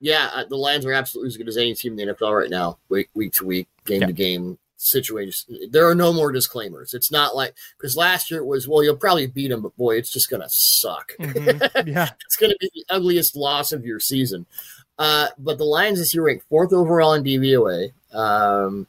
Yeah, 0.02 0.30
uh, 0.34 0.46
the 0.46 0.56
Lions 0.56 0.86
are 0.86 0.94
absolutely 0.94 1.28
as 1.30 1.38
good 1.38 1.48
as 1.50 1.58
any 1.58 1.74
team 1.76 1.98
in 2.00 2.08
the 2.08 2.14
NFL 2.14 2.40
right 2.40 2.50
now, 2.50 2.78
week 2.90 3.10
week 3.14 3.34
to 3.34 3.46
week, 3.46 3.68
game 3.86 4.02
Yeah. 4.02 4.08
to 4.08 4.14
game 4.14 4.58
situations. 4.78 5.46
There 5.70 5.90
are 5.90 5.96
no 5.96 6.14
more 6.14 6.32
disclaimers. 6.32 6.94
It's 6.94 7.12
not 7.12 7.36
like 7.36 7.54
because 7.78 7.98
last 7.98 8.32
year 8.32 8.40
it 8.40 8.46
was 8.46 8.66
well, 8.68 8.82
you'll 8.84 8.96
probably 8.96 9.28
beat 9.28 9.50
them, 9.50 9.62
but 9.62 9.76
boy, 9.76 9.98
it's 9.98 10.10
just 10.12 10.30
gonna 10.30 10.48
suck. 10.48 11.12
Mhm. 11.20 11.86
Yeah. 11.88 12.10
it's 12.26 12.38
going 12.38 12.52
to 12.52 12.58
be 12.62 12.72
the 12.74 12.86
ugliest 12.94 13.36
loss 13.36 13.72
of 13.74 13.86
your 13.86 14.00
season. 14.00 14.46
Uh, 14.98 15.28
but 15.38 15.58
the 15.58 15.66
Lions 15.66 16.00
this 16.00 16.14
year 16.14 16.24
ranked 16.24 16.46
fourth 16.50 16.72
overall 16.74 17.14
in 17.14 17.24
DVOA, 17.24 17.92
um, 18.14 18.88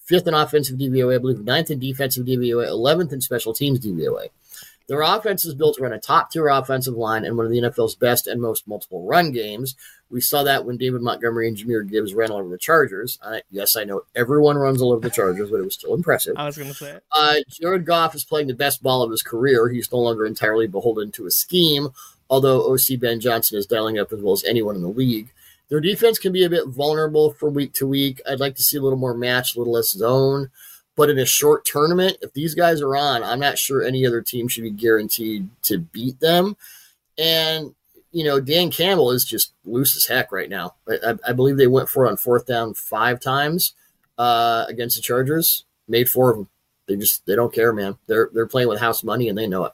fifth 0.00 0.26
in 0.26 0.34
offensive 0.34 0.78
DVOA, 0.78 1.16
I 1.16 1.18
believe, 1.18 1.40
ninth 1.40 1.70
in 1.70 1.78
defensive 1.78 2.24
DVOA, 2.26 2.66
eleventh 2.66 3.12
in 3.12 3.20
special 3.20 3.52
teams 3.52 3.80
DVOA. 3.80 4.28
Their 4.86 5.02
offense 5.02 5.44
is 5.44 5.54
built 5.54 5.78
around 5.78 5.92
a 5.92 5.98
top 6.00 6.30
tier 6.30 6.48
offensive 6.48 6.94
line 6.94 7.24
and 7.26 7.36
one 7.36 7.44
of 7.44 7.52
the 7.52 7.60
NFL's 7.60 7.94
best 7.94 8.26
and 8.26 8.40
most 8.40 8.66
multiple 8.66 9.04
run 9.04 9.32
games. 9.32 9.76
We 10.10 10.20
saw 10.20 10.42
that 10.44 10.64
when 10.64 10.78
David 10.78 11.02
Montgomery 11.02 11.48
and 11.48 11.56
Jahmyr 11.56 11.88
Gibbs 11.88 12.14
ran 12.14 12.30
all 12.30 12.38
over 12.38 12.48
the 12.48 12.58
Chargers. 12.58 13.18
I, 13.22 13.42
yes, 13.50 13.76
I 13.76 13.84
know 13.84 14.02
everyone 14.14 14.56
runs 14.56 14.80
all 14.80 14.92
over 14.92 15.06
the 15.06 15.14
Chargers, 15.14 15.50
but 15.50 15.60
it 15.60 15.64
was 15.64 15.74
still 15.74 15.94
impressive. 15.94 16.34
I 16.36 16.46
was 16.46 16.56
going 16.56 16.70
to 16.70 16.74
say 16.74 16.90
it. 16.92 17.04
Uh, 17.12 17.36
Jared 17.50 17.84
Goff 17.84 18.14
is 18.14 18.24
playing 18.24 18.46
the 18.46 18.54
best 18.54 18.82
ball 18.82 19.02
of 19.02 19.10
his 19.10 19.22
career. 19.22 19.68
He's 19.68 19.92
no 19.92 19.98
longer 19.98 20.24
entirely 20.24 20.66
beholden 20.66 21.10
to 21.12 21.26
a 21.26 21.30
scheme, 21.30 21.88
although 22.30 22.72
OC 22.72 23.00
Ben 23.00 23.20
Johnson 23.20 23.58
is 23.58 23.66
dialing 23.66 23.98
up 23.98 24.12
as 24.12 24.20
well 24.20 24.32
as 24.32 24.44
anyone 24.44 24.76
in 24.76 24.82
the 24.82 24.88
league. 24.88 25.30
Their 25.68 25.80
defense 25.80 26.18
can 26.18 26.32
be 26.32 26.44
a 26.44 26.50
bit 26.50 26.68
vulnerable 26.68 27.32
from 27.32 27.52
week 27.52 27.74
to 27.74 27.86
week. 27.86 28.22
I'd 28.26 28.40
like 28.40 28.54
to 28.56 28.62
see 28.62 28.78
a 28.78 28.82
little 28.82 28.98
more 28.98 29.14
match, 29.14 29.54
a 29.54 29.58
little 29.58 29.74
less 29.74 29.90
zone. 29.90 30.50
But 30.96 31.10
in 31.10 31.18
a 31.18 31.26
short 31.26 31.64
tournament, 31.64 32.16
if 32.22 32.32
these 32.32 32.54
guys 32.54 32.80
are 32.80 32.96
on, 32.96 33.22
I'm 33.22 33.38
not 33.38 33.58
sure 33.58 33.84
any 33.84 34.04
other 34.04 34.20
team 34.20 34.48
should 34.48 34.64
be 34.64 34.70
guaranteed 34.70 35.48
to 35.62 35.78
beat 35.78 36.18
them. 36.18 36.56
And, 37.16 37.74
you 38.12 38.24
know, 38.24 38.40
Dan 38.40 38.70
Campbell 38.70 39.10
is 39.10 39.24
just 39.24 39.52
loose 39.64 39.96
as 39.96 40.06
heck 40.06 40.32
right 40.32 40.48
now. 40.48 40.74
I, 40.88 41.10
I, 41.10 41.14
I 41.28 41.32
believe 41.32 41.56
they 41.56 41.66
went 41.66 41.88
for 41.88 42.06
it 42.06 42.10
on 42.10 42.16
fourth 42.16 42.46
down 42.46 42.74
five 42.74 43.20
times 43.20 43.74
uh, 44.16 44.64
against 44.68 44.96
the 44.96 45.02
Chargers, 45.02 45.64
made 45.86 46.08
four 46.08 46.30
of 46.30 46.36
them. 46.36 46.48
They 46.86 46.96
just 46.96 47.26
they 47.26 47.36
don't 47.36 47.52
care, 47.52 47.72
man. 47.72 47.98
They're 48.06 48.30
they're 48.32 48.46
playing 48.46 48.68
with 48.68 48.80
house 48.80 49.04
money 49.04 49.28
and 49.28 49.36
they 49.36 49.46
know 49.46 49.64
it. 49.66 49.72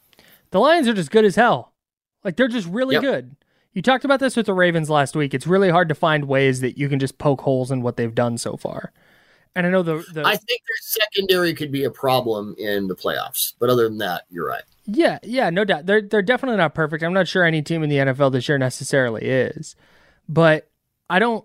The 0.51 0.59
Lions 0.61 0.89
are 0.89 0.95
just 0.95 1.11
good 1.13 1.25
as 1.25 1.37
hell. 1.37 1.73
Like 2.25 2.37
they're 2.37 2.49
just 2.49 2.69
really 2.69 2.95
Yep. 2.95 3.03
good. 3.03 3.37
You 3.73 3.83
talked 3.83 4.05
about 4.05 4.21
this 4.21 4.37
with 4.37 4.47
the 4.47 4.55
Ravens 4.55 4.89
last 4.89 5.17
week. 5.17 5.35
It's 5.35 5.47
really 5.47 5.69
hard 5.71 5.89
to 5.89 5.95
find 5.97 6.27
ways 6.27 6.61
that 6.61 6.79
you 6.79 6.89
can 6.89 6.99
just 7.01 7.19
poke 7.19 7.41
holes 7.41 7.71
in 7.73 7.83
what 7.83 7.97
they've 7.97 8.15
done 8.15 8.39
so 8.39 8.57
far. 8.57 8.93
And 9.57 9.67
I 9.67 9.71
know 9.71 9.83
the, 9.83 10.05
the 10.13 10.23
I 10.25 10.37
think 10.37 10.63
their 10.67 10.81
secondary 10.81 11.55
could 11.55 11.71
be 11.71 11.85
a 11.85 11.91
problem 11.91 12.55
in 12.59 12.89
the 12.89 12.97
playoffs, 12.97 13.55
but 13.61 13.71
other 13.71 13.89
than 13.89 13.99
that, 13.99 14.25
you're 14.31 14.47
right. 14.47 14.63
Yeah, 14.87 15.19
yeah, 15.23 15.51
no 15.51 15.65
doubt. 15.65 15.87
They're 15.87 16.03
they're 16.03 16.23
definitely 16.23 16.59
not 16.59 16.75
perfect. 16.75 17.03
I'm 17.03 17.15
not 17.15 17.29
sure 17.29 17.45
any 17.45 17.63
team 17.63 17.83
in 17.83 17.91
the 17.91 17.97
NFL 17.97 18.33
this 18.33 18.49
year 18.49 18.59
necessarily 18.59 19.25
is. 19.25 19.77
But 20.29 20.71
I 21.09 21.19
don't 21.19 21.45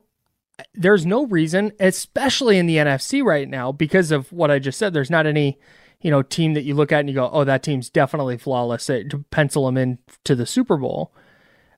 there's 0.73 1.05
no 1.05 1.25
reason, 1.25 1.71
especially 1.79 2.57
in 2.57 2.65
the 2.65 2.77
NFC 2.77 3.23
right 3.23 3.47
now, 3.47 3.71
because 3.71 4.11
of 4.11 4.31
what 4.33 4.51
I 4.51 4.59
just 4.59 4.77
said, 4.77 4.93
there's 4.93 5.09
not 5.09 5.25
any 5.25 5.57
you 6.01 6.11
know, 6.11 6.21
team 6.21 6.53
that 6.53 6.63
you 6.63 6.73
look 6.73 6.91
at 6.91 7.01
and 7.01 7.09
you 7.09 7.15
go, 7.15 7.29
oh, 7.31 7.43
that 7.43 7.63
team's 7.63 7.89
definitely 7.89 8.37
flawless 8.37 8.85
to 8.85 9.25
pencil 9.31 9.65
them 9.65 9.77
in 9.77 9.99
to 10.23 10.35
the 10.35 10.45
Super 10.45 10.77
Bowl. 10.77 11.13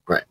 Right. 0.08 0.24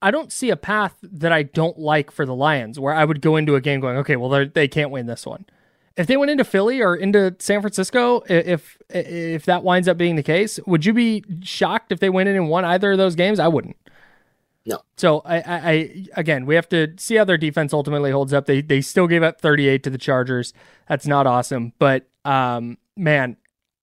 I 0.00 0.10
don't 0.10 0.32
see 0.32 0.50
a 0.50 0.56
path 0.56 0.96
that 1.02 1.32
I 1.32 1.42
don't 1.42 1.78
like 1.78 2.10
for 2.10 2.26
the 2.26 2.34
Lions 2.34 2.78
where 2.78 2.94
I 2.94 3.04
would 3.04 3.20
go 3.20 3.36
into 3.36 3.56
a 3.56 3.60
game 3.60 3.80
going, 3.80 3.96
okay, 3.98 4.16
well, 4.16 4.46
they 4.52 4.68
can't 4.68 4.90
win 4.90 5.06
this 5.06 5.26
one. 5.26 5.46
If 5.96 6.08
they 6.08 6.16
went 6.16 6.30
into 6.30 6.44
Philly 6.44 6.80
or 6.80 6.96
into 6.96 7.36
San 7.38 7.60
Francisco, 7.60 8.22
if 8.28 8.78
if 8.90 9.44
that 9.46 9.62
winds 9.62 9.86
up 9.86 9.96
being 9.96 10.16
the 10.16 10.22
case, 10.22 10.58
would 10.66 10.84
you 10.84 10.92
be 10.92 11.24
shocked 11.42 11.92
if 11.92 12.00
they 12.00 12.10
went 12.10 12.28
in 12.28 12.36
and 12.36 12.48
won 12.48 12.64
either 12.64 12.92
of 12.92 12.98
those 12.98 13.14
games? 13.14 13.38
I 13.38 13.48
wouldn't. 13.48 13.76
No. 14.66 14.80
So 14.96 15.20
I, 15.20 15.36
I, 15.36 15.42
I, 15.70 16.06
again, 16.16 16.46
we 16.46 16.54
have 16.54 16.68
to 16.70 16.94
see 16.96 17.16
how 17.16 17.24
their 17.24 17.36
defense 17.36 17.72
ultimately 17.72 18.10
holds 18.10 18.32
up. 18.32 18.46
They 18.46 18.62
they 18.62 18.80
still 18.80 19.06
gave 19.06 19.22
up 19.22 19.40
38 19.40 19.82
to 19.84 19.90
the 19.90 19.98
Chargers. 19.98 20.52
That's 20.88 21.06
not 21.06 21.26
awesome, 21.26 21.74
but 21.78 22.08
um, 22.24 22.78
man, 22.96 23.36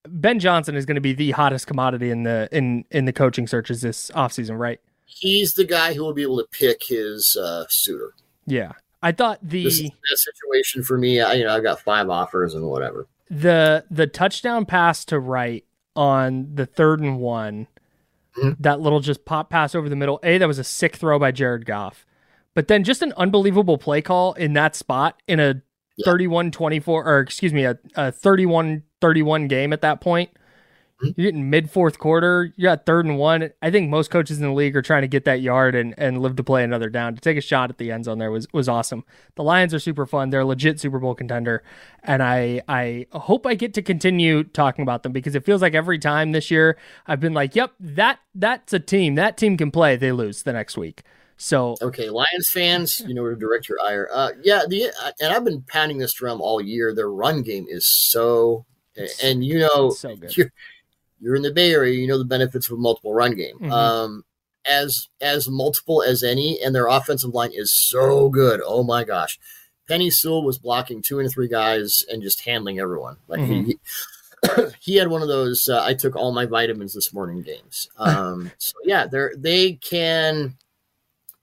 Ben 0.07 0.39
Johnson 0.39 0.75
is 0.75 0.85
going 0.85 0.95
to 0.95 1.01
be 1.01 1.13
the 1.13 1.31
hottest 1.31 1.67
commodity 1.67 2.09
in 2.09 2.23
the 2.23 2.49
in 2.51 2.85
in 2.89 3.05
the 3.05 3.13
coaching 3.13 3.47
searches 3.47 3.81
this 3.81 4.09
offseason, 4.11 4.57
right? 4.57 4.79
He's 5.05 5.51
the 5.51 5.65
guy 5.65 5.93
who 5.93 6.03
will 6.03 6.13
be 6.13 6.23
able 6.23 6.37
to 6.37 6.47
pick 6.51 6.83
his 6.87 7.37
uh, 7.39 7.65
suitor. 7.69 8.13
Yeah, 8.47 8.71
I 9.01 9.11
thought 9.11 9.39
the 9.41 9.63
this 9.63 9.79
is 9.79 9.89
the 9.89 10.17
situation 10.17 10.83
for 10.83 10.97
me. 10.97 11.21
I, 11.21 11.33
you 11.33 11.43
know, 11.43 11.55
I've 11.55 11.63
got 11.63 11.79
five 11.79 12.09
offers 12.09 12.53
and 12.53 12.65
whatever. 12.65 13.07
The 13.29 13.85
the 13.89 14.07
touchdown 14.07 14.65
pass 14.65 15.05
to 15.05 15.19
right 15.19 15.65
on 15.95 16.55
the 16.55 16.65
third 16.65 16.99
and 16.99 17.19
one 17.19 17.67
Mm-hmm. 18.37 18.61
That 18.61 18.79
little 18.79 18.99
just 18.99 19.25
pop 19.25 19.49
pass 19.49 19.75
over 19.75 19.89
the 19.89 19.95
middle. 19.95 20.19
A, 20.23 20.37
that 20.37 20.47
was 20.47 20.59
a 20.59 20.63
sick 20.63 20.95
throw 20.95 21.19
by 21.19 21.31
Jared 21.31 21.65
Goff. 21.65 22.05
But 22.53 22.67
then 22.67 22.83
just 22.83 23.01
an 23.01 23.13
unbelievable 23.17 23.77
play 23.77 24.01
call 24.01 24.33
in 24.33 24.53
that 24.53 24.75
spot 24.75 25.21
in 25.27 25.39
a 25.39 25.61
31 26.03 26.51
24, 26.51 27.05
or 27.05 27.19
excuse 27.19 27.53
me, 27.53 27.65
a 27.65 28.11
31 28.11 28.83
31 28.99 29.47
game 29.47 29.73
at 29.73 29.81
that 29.81 30.01
point. 30.01 30.31
You're 31.03 31.13
getting 31.13 31.49
mid 31.49 31.69
fourth 31.69 31.97
quarter. 31.99 32.53
You 32.55 32.63
got 32.63 32.85
third 32.85 33.05
and 33.05 33.17
one. 33.17 33.49
I 33.61 33.71
think 33.71 33.89
most 33.89 34.11
coaches 34.11 34.39
in 34.39 34.47
the 34.47 34.53
league 34.53 34.75
are 34.75 34.81
trying 34.81 35.01
to 35.01 35.07
get 35.07 35.25
that 35.25 35.41
yard 35.41 35.75
and, 35.75 35.95
and 35.97 36.21
live 36.21 36.35
to 36.35 36.43
play 36.43 36.63
another 36.63 36.89
down. 36.89 37.15
To 37.15 37.21
take 37.21 37.37
a 37.37 37.41
shot 37.41 37.69
at 37.69 37.77
the 37.77 37.91
end 37.91 38.05
zone 38.05 38.19
there 38.19 38.31
was 38.31 38.47
was 38.53 38.69
awesome. 38.69 39.03
The 39.35 39.43
Lions 39.43 39.73
are 39.73 39.79
super 39.79 40.05
fun. 40.05 40.29
They're 40.29 40.41
a 40.41 40.45
legit 40.45 40.79
Super 40.79 40.99
Bowl 40.99 41.15
contender, 41.15 41.63
and 42.03 42.21
I 42.21 42.61
I 42.67 43.07
hope 43.11 43.45
I 43.45 43.55
get 43.55 43.73
to 43.75 43.81
continue 43.81 44.43
talking 44.43 44.83
about 44.83 45.03
them 45.03 45.11
because 45.11 45.35
it 45.35 45.45
feels 45.45 45.61
like 45.61 45.73
every 45.73 45.99
time 45.99 46.31
this 46.31 46.51
year 46.51 46.77
I've 47.07 47.19
been 47.19 47.33
like, 47.33 47.55
yep, 47.55 47.73
that 47.79 48.19
that's 48.35 48.73
a 48.73 48.79
team. 48.79 49.15
That 49.15 49.37
team 49.37 49.57
can 49.57 49.71
play. 49.71 49.95
They 49.95 50.11
lose 50.11 50.43
the 50.43 50.53
next 50.53 50.77
week. 50.77 51.03
So 51.37 51.75
okay, 51.81 52.11
Lions 52.11 52.49
fans, 52.51 53.01
you 53.07 53.15
know 53.15 53.23
where 53.23 53.33
to 53.33 53.39
direct 53.39 53.67
your 53.67 53.81
ire. 53.81 54.07
Uh, 54.13 54.31
yeah, 54.43 54.63
the 54.67 54.91
and 55.19 55.33
I've 55.33 55.43
been 55.43 55.63
pounding 55.63 55.97
this 55.97 56.13
drum 56.13 56.39
all 56.39 56.61
year. 56.61 56.93
Their 56.93 57.09
run 57.09 57.41
game 57.41 57.65
is 57.67 57.87
so, 57.87 58.67
and 59.23 59.43
you 59.43 59.57
know, 59.57 59.89
so 59.89 60.15
good 60.15 60.51
you're 61.21 61.35
in 61.35 61.43
the 61.43 61.53
Bay 61.53 61.71
Area, 61.71 61.93
you 61.93 62.07
know 62.07 62.17
the 62.17 62.25
benefits 62.25 62.67
of 62.69 62.77
a 62.77 62.81
multiple 62.81 63.13
run 63.13 63.35
game. 63.35 63.55
Mm-hmm. 63.55 63.71
Um, 63.71 64.25
as 64.65 65.07
as 65.21 65.47
multiple 65.47 66.03
as 66.03 66.23
any, 66.23 66.59
and 66.61 66.75
their 66.75 66.87
offensive 66.87 67.33
line 67.33 67.51
is 67.53 67.73
so 67.73 68.29
good. 68.29 68.61
Oh 68.63 68.83
my 68.83 69.03
gosh, 69.03 69.39
Penei 69.89 70.11
Sewell 70.11 70.43
was 70.43 70.57
blocking 70.57 71.01
two 71.01 71.19
and 71.19 71.31
three 71.31 71.47
guys 71.47 72.03
and 72.09 72.21
just 72.21 72.45
handling 72.45 72.79
everyone. 72.79 73.17
Like 73.27 73.41
mm-hmm. 73.41 73.71
he, 73.71 73.79
he 74.79 74.95
had 74.97 75.09
one 75.09 75.21
of 75.21 75.27
those. 75.27 75.67
Uh, 75.69 75.83
I 75.83 75.93
took 75.93 76.15
all 76.15 76.31
my 76.31 76.45
vitamins 76.45 76.93
this 76.93 77.13
morning 77.13 77.41
games. 77.41 77.89
Um, 77.97 78.51
so 78.57 78.73
yeah, 78.83 79.07
they 79.07 79.27
they 79.35 79.73
can 79.73 80.57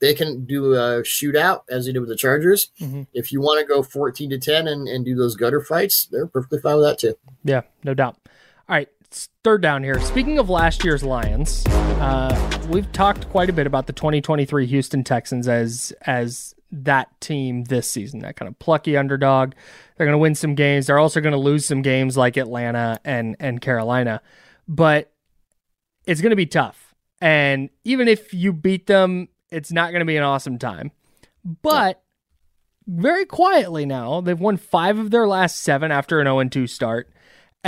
they 0.00 0.14
can 0.14 0.44
do 0.44 0.74
a 0.74 1.02
shootout 1.02 1.62
as 1.68 1.86
they 1.86 1.92
did 1.92 2.00
with 2.00 2.08
the 2.08 2.16
Chargers. 2.16 2.70
Mm-hmm. 2.80 3.02
If 3.12 3.32
you 3.32 3.40
want 3.40 3.60
to 3.60 3.66
go 3.66 3.82
fourteen 3.82 4.30
to 4.30 4.38
ten 4.38 4.68
and, 4.68 4.88
and 4.88 5.04
do 5.04 5.14
those 5.14 5.36
gutter 5.36 5.60
fights, 5.60 6.06
they're 6.10 6.26
perfectly 6.26 6.60
fine 6.60 6.76
with 6.76 6.84
that 6.84 6.98
too. 6.98 7.14
Yeah, 7.44 7.62
no 7.84 7.94
doubt. 7.94 8.16
All 8.68 8.76
right, 8.76 8.88
third 9.10 9.62
down 9.62 9.82
here. 9.82 10.00
Speaking 10.00 10.38
of 10.38 10.50
last 10.50 10.84
year's 10.84 11.02
Lions, 11.02 11.64
uh, 11.66 12.66
we've 12.70 12.90
talked 12.92 13.28
quite 13.30 13.48
a 13.50 13.52
bit 13.52 13.66
about 13.66 13.86
the 13.86 13.92
2023 13.92 14.66
Houston 14.66 15.04
Texans 15.04 15.48
as 15.48 15.92
as 16.02 16.54
that 16.70 17.18
team 17.20 17.64
this 17.64 17.90
season, 17.90 18.20
that 18.20 18.36
kind 18.36 18.48
of 18.48 18.58
plucky 18.58 18.96
underdog. 18.96 19.52
They're 19.96 20.06
going 20.06 20.14
to 20.14 20.18
win 20.18 20.34
some 20.34 20.54
games. 20.54 20.86
They're 20.86 20.98
also 20.98 21.20
going 21.20 21.32
to 21.32 21.38
lose 21.38 21.64
some 21.64 21.82
games 21.82 22.16
like 22.16 22.36
Atlanta 22.36 23.00
and 23.04 23.36
and 23.40 23.60
Carolina, 23.60 24.20
but 24.66 25.12
it's 26.06 26.20
going 26.20 26.30
to 26.30 26.36
be 26.36 26.46
tough. 26.46 26.94
And 27.20 27.70
even 27.84 28.08
if 28.08 28.32
you 28.32 28.52
beat 28.52 28.86
them, 28.86 29.28
it's 29.50 29.72
not 29.72 29.90
going 29.90 30.00
to 30.00 30.06
be 30.06 30.16
an 30.16 30.22
awesome 30.22 30.58
time. 30.58 30.92
But 31.62 32.02
very 32.86 33.24
quietly 33.26 33.86
now, 33.86 34.20
they've 34.20 34.38
won 34.38 34.56
five 34.56 34.98
of 34.98 35.10
their 35.10 35.26
last 35.26 35.60
seven 35.60 35.90
after 35.90 36.20
an 36.20 36.26
0 36.26 36.44
2 36.44 36.66
start 36.66 37.10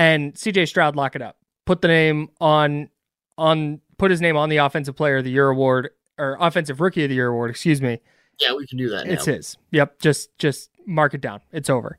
and 0.01 0.35
CJ 0.35 0.67
Stroud 0.67 0.97
lock 0.97 1.15
it 1.15 1.21
up. 1.21 1.37
Put 1.67 1.83
the 1.83 1.89
name 1.89 2.31
on 2.41 2.89
on 3.37 3.81
put 3.99 4.11
his 4.11 4.21
name 4.21 4.37
on 4.37 4.49
the 4.49 4.57
offensive 4.57 4.97
player 4.97 5.19
of 5.19 5.25
the 5.25 5.31
year 5.31 5.51
award 5.51 5.91
or 6.19 6.39
offensive 6.41 6.81
rookie 6.81 7.05
of 7.05 7.11
the 7.11 7.15
year 7.15 7.29
award, 7.29 7.51
excuse 7.51 7.83
me. 7.83 8.01
Yeah, 8.39 8.55
we 8.55 8.67
can 8.67 8.79
do 8.79 8.89
that. 8.89 9.07
Now. 9.07 9.13
It's 9.13 9.27
his. 9.27 9.59
Yep, 9.73 10.01
just 10.01 10.37
just 10.39 10.71
mark 10.87 11.13
it 11.13 11.21
down. 11.21 11.41
It's 11.53 11.69
over. 11.69 11.99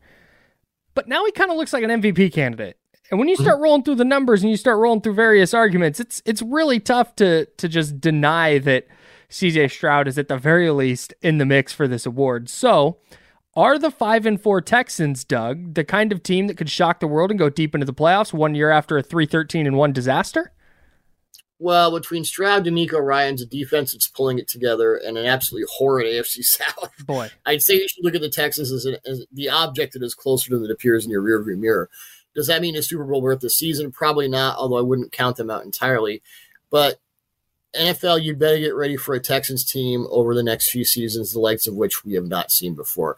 But 0.96 1.08
now 1.08 1.24
he 1.26 1.32
kind 1.32 1.52
of 1.52 1.58
looks 1.58 1.74
like 1.74 1.84
an 1.84 1.90
MVP 2.02 2.34
candidate. 2.34 2.78
And 3.12 3.20
when 3.20 3.28
you 3.28 3.36
start 3.36 3.56
mm-hmm. 3.56 3.64
rolling 3.64 3.84
through 3.84 3.96
the 3.96 4.06
numbers 4.06 4.42
and 4.42 4.50
you 4.50 4.58
start 4.58 4.80
rolling 4.80 5.02
through 5.02 5.14
various 5.14 5.54
arguments, 5.54 6.00
it's 6.00 6.24
it's 6.26 6.42
really 6.42 6.80
tough 6.80 7.16
to 7.18 7.46
to 7.46 7.68
just 7.68 8.02
deny 8.02 8.58
that 8.58 8.88
CJ 9.30 9.70
Stroud 9.70 10.08
is 10.08 10.18
at 10.18 10.28
the 10.28 10.38
very 10.38 10.72
least 10.72 11.14
in 11.22 11.38
the 11.38 11.46
mix 11.46 11.72
for 11.72 11.88
this 11.88 12.08
award. 12.08 12.50
So, 12.50 12.98
are 13.56 13.78
the 13.78 13.92
five 13.92 14.26
and 14.26 14.42
four 14.42 14.62
Texans, 14.62 15.24
Doug, 15.24 15.74
the 15.74 15.84
kind 15.84 16.12
of 16.12 16.24
team 16.24 16.48
that 16.48 16.58
could 16.58 16.70
shock 16.70 17.00
the 17.00 17.08
world 17.08 17.32
and 17.32 17.40
go 17.40 17.50
deep 17.50 17.76
into 17.76 17.86
the 17.86 17.94
playoffs 17.94 18.34
one 18.34 18.56
year 18.56 18.70
after 18.70 18.98
a 18.98 19.04
three 19.04 19.26
thirteen 19.26 19.68
and 19.68 19.78
one 19.78 19.92
disaster? 19.92 20.54
Well, 21.60 21.92
between 21.92 22.24
Stroud, 22.24 22.66
DeMeco 22.66 23.00
Ryans, 23.00 23.40
a 23.40 23.46
defense 23.46 23.92
that's 23.92 24.08
pulling 24.08 24.40
it 24.40 24.48
together, 24.48 24.96
and 24.96 25.16
an 25.16 25.28
absolutely 25.28 25.68
horrid 25.78 26.08
AFC 26.08 26.42
South. 26.42 26.92
Boy, 27.06 27.30
I'd 27.46 27.62
say 27.62 27.76
you 27.76 27.88
should 27.88 28.04
look 28.04 28.16
at 28.16 28.22
the 28.22 28.30
Texans 28.30 28.72
as, 28.72 28.86
an, 28.86 28.98
as 29.06 29.26
the 29.32 29.50
object 29.50 29.94
that 29.94 30.02
is 30.02 30.16
closer 30.16 30.50
than 30.50 30.66
it 30.66 30.72
appears 30.72 31.06
in 31.06 31.12
your 31.12 31.22
rearview 31.22 31.60
mirror. 31.60 31.88
Does 32.34 32.48
that 32.48 32.62
mean 32.62 32.76
a 32.76 32.82
Super 32.82 33.04
Bowl 33.04 33.22
worth 33.22 33.42
this 33.42 33.58
season? 33.58 33.92
Probably 33.92 34.28
not, 34.28 34.58
although 34.58 34.80
I 34.80 34.82
wouldn't 34.82 35.12
count 35.12 35.36
them 35.36 35.52
out 35.52 35.64
entirely. 35.64 36.24
But 36.72 37.00
NFL, 37.76 38.24
you'd 38.24 38.40
better 38.40 38.58
get 38.58 38.76
ready 38.76 38.98
for 38.98 39.16
a 39.16 39.20
Texans 39.20 39.64
team 39.64 40.06
over 40.10 40.36
the 40.36 40.44
next 40.44 40.70
few 40.70 40.84
seasons, 40.84 41.32
the 41.32 41.40
likes 41.40 41.68
of 41.68 41.76
which 41.76 42.04
we 42.04 42.14
have 42.14 42.28
not 42.28 42.52
seen 42.52 42.76
before. 42.76 43.18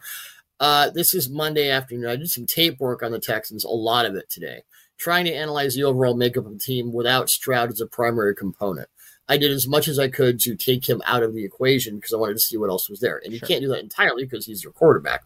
Uh, 0.60 0.90
this 0.90 1.14
is 1.14 1.28
Monday 1.28 1.70
afternoon. 1.70 2.06
I 2.08 2.16
did 2.16 2.30
some 2.30 2.46
tape 2.46 2.78
work 2.78 3.02
on 3.02 3.12
the 3.12 3.18
Texans, 3.18 3.64
a 3.64 3.68
lot 3.68 4.06
of 4.06 4.14
it 4.14 4.30
today, 4.30 4.62
trying 4.96 5.24
to 5.24 5.34
analyze 5.34 5.74
the 5.74 5.84
overall 5.84 6.14
makeup 6.14 6.46
of 6.46 6.52
the 6.52 6.58
team 6.58 6.92
without 6.92 7.30
Stroud 7.30 7.70
as 7.70 7.80
a 7.80 7.86
primary 7.86 8.34
component. 8.34 8.88
I 9.28 9.38
did 9.38 9.50
as 9.50 9.66
much 9.66 9.88
as 9.88 9.98
I 9.98 10.08
could 10.08 10.38
to 10.40 10.54
take 10.54 10.88
him 10.88 11.02
out 11.06 11.22
of 11.22 11.34
the 11.34 11.44
equation 11.44 11.96
because 11.96 12.12
I 12.12 12.18
wanted 12.18 12.34
to 12.34 12.40
see 12.40 12.56
what 12.56 12.70
else 12.70 12.88
was 12.90 13.00
there. 13.00 13.20
And 13.24 13.32
you 13.32 13.40
can't 13.40 13.62
do 13.62 13.68
that 13.68 13.80
entirely 13.80 14.24
because 14.24 14.46
he's 14.46 14.62
your 14.62 14.72
quarterback. 14.72 15.24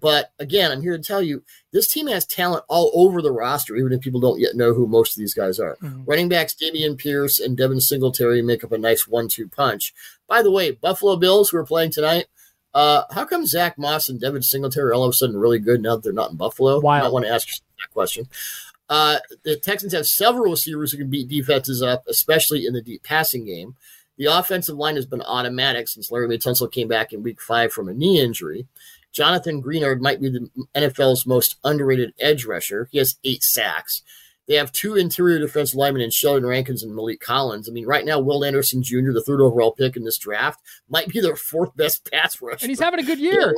But 0.00 0.32
again, 0.40 0.72
I'm 0.72 0.82
here 0.82 0.96
to 0.96 1.02
tell 1.02 1.22
you 1.22 1.44
this 1.72 1.86
team 1.86 2.08
has 2.08 2.26
talent 2.26 2.64
all 2.68 2.90
over 2.94 3.22
the 3.22 3.30
roster, 3.30 3.76
even 3.76 3.92
if 3.92 4.00
people 4.00 4.20
don't 4.20 4.40
yet 4.40 4.56
know 4.56 4.74
who 4.74 4.86
most 4.86 5.12
of 5.12 5.18
these 5.18 5.34
guys 5.34 5.60
are. 5.60 5.76
Mm-hmm. 5.76 6.04
Running 6.04 6.28
backs 6.28 6.56
Dameon 6.60 6.98
Pierce 6.98 7.38
and 7.38 7.56
Devin 7.56 7.80
Singletary 7.80 8.42
make 8.42 8.64
up 8.64 8.72
a 8.72 8.78
nice 8.78 9.06
one 9.06 9.28
two 9.28 9.48
punch. 9.48 9.94
By 10.26 10.42
the 10.42 10.50
way, 10.50 10.72
Buffalo 10.72 11.16
Bills, 11.16 11.50
who 11.50 11.58
are 11.58 11.64
playing 11.64 11.92
tonight, 11.92 12.26
uh, 12.74 13.02
how 13.12 13.24
come 13.24 13.46
Zach 13.46 13.78
Moss 13.78 14.08
and 14.08 14.20
Devin 14.20 14.42
Singletary 14.42 14.90
are 14.90 14.94
all 14.94 15.04
of 15.04 15.10
a 15.10 15.12
sudden 15.12 15.36
really 15.36 15.58
good 15.58 15.82
now 15.82 15.94
that 15.94 16.02
they're 16.02 16.12
not 16.12 16.32
in 16.32 16.36
Buffalo? 16.36 16.80
Why? 16.80 17.00
I 17.00 17.08
want 17.08 17.24
to 17.26 17.30
ask 17.30 17.46
that 17.48 17.92
question. 17.92 18.28
Uh, 18.88 19.18
the 19.44 19.56
Texans 19.56 19.92
have 19.92 20.06
several 20.06 20.50
receivers 20.50 20.92
who 20.92 20.98
can 20.98 21.10
beat 21.10 21.28
defenses 21.28 21.82
up, 21.82 22.04
especially 22.08 22.66
in 22.66 22.72
the 22.72 22.82
deep 22.82 23.02
passing 23.02 23.44
game. 23.44 23.76
The 24.18 24.26
offensive 24.26 24.76
line 24.76 24.96
has 24.96 25.06
been 25.06 25.22
automatic 25.22 25.88
since 25.88 26.10
Laremy 26.10 26.38
Tunsil 26.38 26.70
came 26.70 26.88
back 26.88 27.12
in 27.12 27.22
week 27.22 27.40
five 27.40 27.72
from 27.72 27.88
a 27.88 27.94
knee 27.94 28.20
injury. 28.20 28.66
Jonathan 29.12 29.62
Greenard 29.62 30.00
might 30.00 30.20
be 30.20 30.30
the 30.30 30.48
NFL's 30.74 31.26
most 31.26 31.56
underrated 31.64 32.14
edge 32.18 32.44
rusher. 32.44 32.88
He 32.90 32.98
has 32.98 33.16
eight 33.24 33.42
sacks. 33.42 34.02
They 34.48 34.54
have 34.54 34.72
two 34.72 34.96
interior 34.96 35.38
defensive 35.38 35.76
linemen 35.76 36.02
in 36.02 36.10
Sheldon 36.10 36.46
Rankins 36.46 36.82
and 36.82 36.92
Maliek 36.92 37.20
Collins. 37.20 37.68
I 37.68 37.72
mean, 37.72 37.86
right 37.86 38.04
now, 38.04 38.18
Will 38.18 38.44
Anderson 38.44 38.82
Jr., 38.82 39.12
the 39.12 39.22
third 39.24 39.40
overall 39.40 39.72
pick 39.72 39.96
in 39.96 40.04
this 40.04 40.18
draft, 40.18 40.60
might 40.88 41.08
be 41.08 41.20
their 41.20 41.36
fourth 41.36 41.76
best 41.76 42.10
pass 42.12 42.40
rusher. 42.42 42.58
And 42.62 42.70
he's 42.70 42.80
having 42.80 43.00
a 43.00 43.04
good 43.04 43.20
year. 43.20 43.54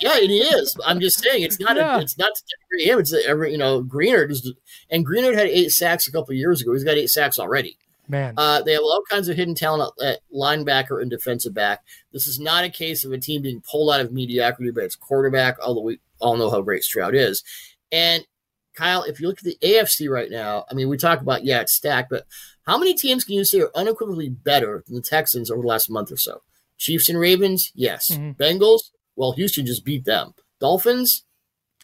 Yeah, 0.00 0.16
and 0.16 0.30
he 0.30 0.38
is. 0.38 0.74
I'm 0.86 1.00
just 1.00 1.22
saying, 1.22 1.42
it's 1.42 1.60
not. 1.60 1.76
Yeah. 1.76 1.98
A, 1.98 2.00
it's 2.00 2.16
not 2.16 2.34
to 2.34 2.42
degree 2.70 2.90
him. 2.90 2.98
It's 3.00 3.12
every 3.12 3.52
you 3.52 3.58
know 3.58 3.82
Greenard 3.82 4.30
is, 4.30 4.50
and 4.88 5.06
Greenard 5.06 5.34
had 5.34 5.46
eight 5.46 5.70
sacks 5.70 6.06
a 6.06 6.12
couple 6.12 6.32
years 6.34 6.62
ago. 6.62 6.72
He's 6.72 6.84
got 6.84 6.96
eight 6.96 7.10
sacks 7.10 7.38
already. 7.38 7.76
Man, 8.08 8.34
uh, 8.36 8.62
they 8.62 8.72
have 8.72 8.82
all 8.82 9.02
kinds 9.08 9.28
of 9.28 9.36
hidden 9.36 9.54
talent 9.54 9.92
at 10.02 10.20
linebacker 10.34 11.00
and 11.00 11.10
defensive 11.10 11.54
back. 11.54 11.80
This 12.12 12.26
is 12.26 12.38
not 12.38 12.64
a 12.64 12.70
case 12.70 13.04
of 13.04 13.12
a 13.12 13.18
team 13.18 13.42
being 13.42 13.62
pulled 13.62 13.92
out 13.92 14.00
of 14.00 14.12
mediocrity 14.12 14.70
by 14.70 14.82
its 14.82 14.96
quarterback, 14.96 15.56
although 15.60 15.82
we 15.82 16.00
all 16.20 16.36
know 16.36 16.50
how 16.50 16.60
great 16.60 16.84
Stroud 16.84 17.14
is. 17.14 17.42
And 17.90 18.26
Kyle, 18.74 19.04
if 19.04 19.20
you 19.20 19.28
look 19.28 19.38
at 19.38 19.44
the 19.44 19.58
AFC 19.62 20.10
right 20.10 20.30
now, 20.30 20.64
I 20.70 20.74
mean, 20.74 20.88
we 20.88 20.96
talk 20.96 21.20
about 21.20 21.44
yeah, 21.44 21.60
it's 21.60 21.74
stacked, 21.74 22.10
but 22.10 22.26
how 22.66 22.76
many 22.78 22.94
teams 22.94 23.24
can 23.24 23.34
you 23.34 23.44
say 23.44 23.60
are 23.60 23.70
unequivocally 23.74 24.28
better 24.28 24.82
than 24.86 24.96
the 24.96 25.02
Texans 25.02 25.50
over 25.50 25.62
the 25.62 25.68
last 25.68 25.90
month 25.90 26.10
or 26.10 26.16
so? 26.16 26.42
Chiefs 26.76 27.08
and 27.08 27.18
Ravens, 27.18 27.70
yes. 27.74 28.10
Mm-hmm. 28.10 28.42
Bengals, 28.42 28.90
well, 29.16 29.32
Houston 29.32 29.64
just 29.64 29.84
beat 29.84 30.04
them. 30.04 30.34
Dolphins, 30.60 31.24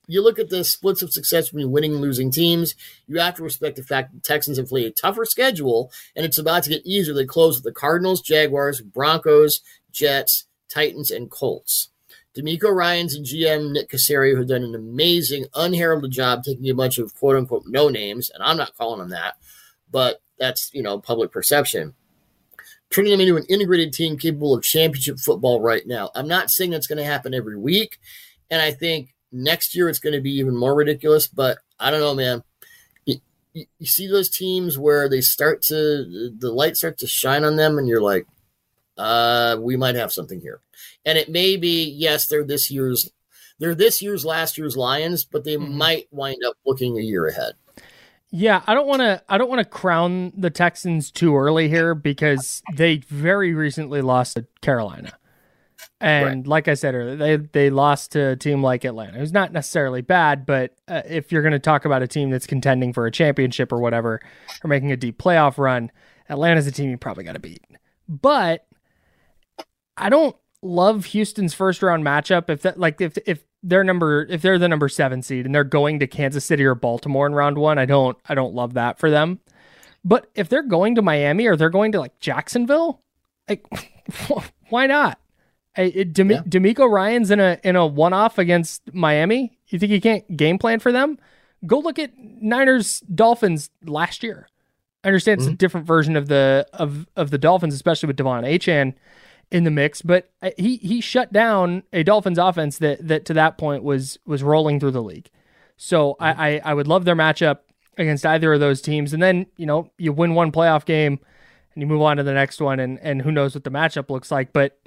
you 0.06 0.22
look 0.22 0.38
at 0.38 0.48
the 0.48 0.64
splits 0.64 1.02
of 1.02 1.12
success 1.12 1.50
between 1.50 1.70
winning 1.70 1.92
and 1.92 2.00
losing 2.00 2.30
teams, 2.30 2.74
you 3.06 3.18
have 3.20 3.36
to 3.36 3.42
respect 3.42 3.76
the 3.76 3.82
fact 3.82 4.12
that 4.12 4.22
Texans 4.22 4.58
have 4.58 4.68
played 4.68 4.86
a 4.86 4.90
tougher 4.90 5.24
schedule, 5.24 5.92
and 6.16 6.26
it's 6.26 6.38
about 6.38 6.64
to 6.64 6.70
get 6.70 6.86
easier. 6.86 7.14
They 7.14 7.26
close 7.26 7.56
with 7.56 7.64
the 7.64 7.72
Cardinals, 7.72 8.20
Jaguars, 8.20 8.80
Broncos, 8.80 9.60
Jets, 9.92 10.46
Titans, 10.68 11.10
and 11.10 11.30
Colts. 11.30 11.90
DeMeco 12.36 12.72
Ryans 12.72 13.14
and 13.14 13.26
GM 13.26 13.72
Nick 13.72 13.90
Caserio 13.90 14.36
have 14.38 14.48
done 14.48 14.62
an 14.62 14.74
amazing, 14.74 15.46
unheralded 15.54 16.12
job 16.12 16.44
taking 16.44 16.68
a 16.70 16.74
bunch 16.74 16.98
of 16.98 17.14
quote 17.14 17.36
unquote 17.36 17.64
no 17.66 17.88
names, 17.88 18.30
and 18.30 18.42
I'm 18.42 18.56
not 18.56 18.76
calling 18.76 19.00
them 19.00 19.10
that, 19.10 19.34
but 19.90 20.22
that's 20.38 20.70
you 20.72 20.82
know 20.82 21.00
public 21.00 21.32
perception. 21.32 21.94
Turning 22.90 23.12
them 23.12 23.20
into 23.20 23.36
an 23.36 23.46
integrated 23.48 23.92
team 23.92 24.16
capable 24.16 24.54
of 24.54 24.64
championship 24.64 25.18
football 25.18 25.60
right 25.60 25.86
now. 25.86 26.10
I'm 26.14 26.26
not 26.26 26.50
saying 26.50 26.70
that's 26.70 26.88
going 26.88 26.98
to 26.98 27.04
happen 27.04 27.34
every 27.34 27.56
week, 27.56 27.98
and 28.48 28.60
I 28.60 28.72
think 28.72 29.14
next 29.32 29.74
year 29.74 29.88
it's 29.88 29.98
going 29.98 30.14
to 30.14 30.20
be 30.20 30.32
even 30.32 30.56
more 30.56 30.74
ridiculous. 30.74 31.26
But 31.26 31.58
I 31.78 31.90
don't 31.90 32.00
know, 32.00 32.14
man. 32.14 32.42
You, 33.04 33.16
you, 33.52 33.66
you 33.78 33.86
see 33.86 34.06
those 34.06 34.30
teams 34.30 34.78
where 34.78 35.08
they 35.08 35.20
start 35.20 35.62
to 35.62 36.30
the 36.36 36.52
light 36.52 36.76
starts 36.76 37.00
to 37.00 37.06
shine 37.06 37.44
on 37.44 37.56
them, 37.56 37.78
and 37.78 37.88
you're 37.88 38.02
like, 38.02 38.26
uh, 38.96 39.56
we 39.60 39.76
might 39.76 39.94
have 39.94 40.12
something 40.12 40.40
here. 40.40 40.60
And 41.04 41.16
it 41.16 41.30
may 41.30 41.56
be, 41.56 41.84
yes, 41.84 42.26
they're 42.26 42.44
this 42.44 42.70
year's 42.70 43.10
they're 43.58 43.74
this 43.74 44.02
year's 44.02 44.24
last 44.24 44.58
year's 44.58 44.76
Lions, 44.76 45.24
but 45.24 45.44
they 45.44 45.56
mm-hmm. 45.56 45.76
might 45.76 46.08
wind 46.10 46.42
up 46.46 46.56
looking 46.64 46.98
a 46.98 47.02
year 47.02 47.26
ahead. 47.26 47.52
Yeah, 48.32 48.62
I 48.66 48.74
don't 48.74 48.86
want 48.86 49.00
to. 49.00 49.22
I 49.28 49.38
don't 49.38 49.48
want 49.48 49.58
to 49.58 49.64
crown 49.64 50.32
the 50.36 50.50
Texans 50.50 51.10
too 51.10 51.36
early 51.36 51.68
here 51.68 51.94
because 51.94 52.62
they 52.74 52.98
very 52.98 53.54
recently 53.54 54.02
lost 54.02 54.36
to 54.36 54.46
Carolina, 54.62 55.12
and 56.00 56.26
right. 56.26 56.46
like 56.46 56.68
I 56.68 56.74
said 56.74 56.94
earlier, 56.94 57.16
they 57.16 57.36
they 57.36 57.70
lost 57.70 58.12
to 58.12 58.30
a 58.30 58.36
team 58.36 58.62
like 58.62 58.84
Atlanta, 58.84 59.18
who's 59.18 59.32
not 59.32 59.52
necessarily 59.52 60.00
bad, 60.00 60.46
but 60.46 60.74
uh, 60.88 61.02
if 61.06 61.30
you're 61.30 61.42
going 61.42 61.52
to 61.52 61.58
talk 61.58 61.84
about 61.84 62.02
a 62.02 62.08
team 62.08 62.30
that's 62.30 62.46
contending 62.46 62.92
for 62.92 63.06
a 63.06 63.10
championship 63.10 63.72
or 63.72 63.80
whatever, 63.80 64.20
or 64.64 64.68
making 64.68 64.92
a 64.92 64.96
deep 64.96 65.18
playoff 65.18 65.58
run, 65.58 65.90
Atlanta's 66.28 66.66
a 66.66 66.72
team 66.72 66.90
you 66.90 66.96
probably 66.96 67.24
got 67.24 67.32
to 67.32 67.38
beat. 67.38 67.64
But 68.08 68.66
I 69.96 70.08
don't 70.08 70.34
love 70.62 71.06
Houston's 71.06 71.54
first 71.54 71.82
round 71.82 72.04
matchup. 72.04 72.48
If 72.48 72.62
that 72.62 72.78
like 72.78 73.00
if 73.00 73.18
if 73.26 73.44
they're 73.62 73.84
number 73.84 74.26
if 74.30 74.42
they're 74.42 74.58
the 74.58 74.68
number 74.68 74.88
seven 74.88 75.22
seed 75.22 75.44
and 75.44 75.54
they're 75.54 75.64
going 75.64 75.98
to 76.00 76.06
Kansas 76.06 76.44
City 76.44 76.64
or 76.64 76.74
Baltimore 76.74 77.26
in 77.26 77.34
round 77.34 77.58
one, 77.58 77.78
I 77.78 77.84
don't 77.84 78.16
I 78.28 78.34
don't 78.34 78.54
love 78.54 78.74
that 78.74 78.98
for 78.98 79.10
them. 79.10 79.40
But 80.04 80.30
if 80.34 80.48
they're 80.48 80.62
going 80.62 80.94
to 80.94 81.02
Miami 81.02 81.46
or 81.46 81.56
they're 81.56 81.68
going 81.68 81.92
to 81.92 82.00
like 82.00 82.18
Jacksonville, 82.20 83.02
like 83.48 83.66
why 84.70 84.86
not? 84.86 85.18
Dem- 85.74 86.30
yeah. 86.30 86.42
DeMeco 86.42 86.90
Ryans 86.90 87.30
in 87.30 87.40
a 87.40 87.58
in 87.62 87.76
a 87.76 87.86
one 87.86 88.12
off 88.12 88.38
against 88.38 88.82
Miami. 88.92 89.58
You 89.68 89.78
think 89.78 89.92
he 89.92 90.00
can't 90.00 90.36
game 90.36 90.58
plan 90.58 90.80
for 90.80 90.92
them? 90.92 91.18
Go 91.66 91.78
look 91.78 91.98
at 91.98 92.12
Niners 92.18 93.00
Dolphins 93.00 93.70
last 93.84 94.22
year. 94.22 94.48
I 95.04 95.08
understand 95.08 95.40
it's 95.40 95.46
mm-hmm. 95.46 95.54
a 95.54 95.58
different 95.58 95.86
version 95.86 96.16
of 96.16 96.28
the 96.28 96.66
of 96.72 97.06
of 97.16 97.30
the 97.30 97.38
Dolphins, 97.38 97.74
especially 97.74 98.08
with 98.08 98.16
De'Von 98.16 98.44
Achane 98.44 98.94
in 99.50 99.64
the 99.64 99.70
mix, 99.70 100.02
but 100.02 100.30
uh, 100.42 100.50
he 100.56 100.76
he 100.76 101.00
shut 101.00 101.32
down 101.32 101.82
a 101.92 102.02
Dolphins 102.02 102.38
offense 102.38 102.78
that 102.78 103.06
that 103.06 103.24
to 103.26 103.34
that 103.34 103.58
point 103.58 103.82
was 103.82 104.18
was 104.24 104.42
rolling 104.42 104.78
through 104.78 104.92
the 104.92 105.02
league. 105.02 105.30
So 105.76 106.12
mm-hmm. 106.20 106.40
I, 106.40 106.56
I, 106.56 106.60
I 106.66 106.74
would 106.74 106.86
love 106.86 107.04
their 107.04 107.16
matchup 107.16 107.58
against 107.98 108.24
either 108.24 108.52
of 108.52 108.60
those 108.60 108.80
teams, 108.80 109.12
and 109.12 109.22
then 109.22 109.46
you 109.56 109.66
know 109.66 109.90
you 109.98 110.12
win 110.12 110.34
one 110.34 110.52
playoff 110.52 110.84
game 110.84 111.18
and 111.74 111.82
you 111.82 111.86
move 111.86 112.02
on 112.02 112.16
to 112.18 112.22
the 112.22 112.34
next 112.34 112.60
one, 112.60 112.80
and 112.80 112.98
and 113.00 113.22
who 113.22 113.32
knows 113.32 113.54
what 113.54 113.64
the 113.64 113.70
matchup 113.70 114.10
looks 114.10 114.30
like. 114.30 114.52
But 114.52 114.78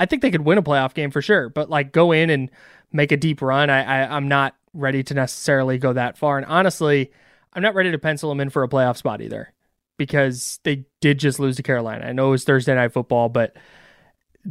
I 0.00 0.06
think 0.06 0.22
they 0.22 0.30
could 0.30 0.46
win 0.46 0.58
a 0.58 0.62
playoff 0.62 0.94
game 0.94 1.10
for 1.10 1.20
sure. 1.20 1.50
But 1.50 1.68
like 1.68 1.92
go 1.92 2.10
in 2.10 2.30
and 2.30 2.50
make 2.90 3.12
a 3.12 3.16
deep 3.16 3.42
run, 3.42 3.68
I, 3.70 3.82
I 3.82 4.16
I'm 4.16 4.26
not 4.26 4.56
ready 4.72 5.02
to 5.04 5.14
necessarily 5.14 5.78
go 5.78 5.92
that 5.92 6.16
far. 6.16 6.38
And 6.38 6.46
honestly, 6.46 7.12
I'm 7.52 7.62
not 7.62 7.74
ready 7.74 7.92
to 7.92 7.98
pencil 7.98 8.30
them 8.30 8.40
in 8.40 8.50
for 8.50 8.62
a 8.62 8.68
playoff 8.68 8.96
spot 8.96 9.20
either 9.20 9.52
because 9.98 10.58
they 10.62 10.86
did 11.00 11.18
just 11.18 11.38
lose 11.38 11.56
to 11.56 11.62
Carolina. 11.62 12.06
I 12.06 12.12
know 12.12 12.28
it 12.28 12.30
was 12.30 12.44
Thursday 12.44 12.74
night 12.74 12.92
football, 12.92 13.28
but 13.28 13.54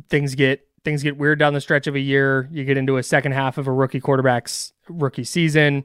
things 0.08 0.36
get 0.36 0.68
things 0.84 1.02
get 1.02 1.18
weird 1.18 1.40
down 1.40 1.54
the 1.54 1.62
stretch 1.62 1.88
of 1.88 1.96
a 1.96 2.00
year. 2.00 2.48
You 2.52 2.64
get 2.64 2.78
into 2.78 2.98
a 2.98 3.04
second 3.04 3.32
half 3.32 3.58
of 3.58 3.66
a 3.68 3.72
rookie 3.72 4.00
quarterback's 4.00 4.74
rookie 4.88 5.24
season. 5.24 5.84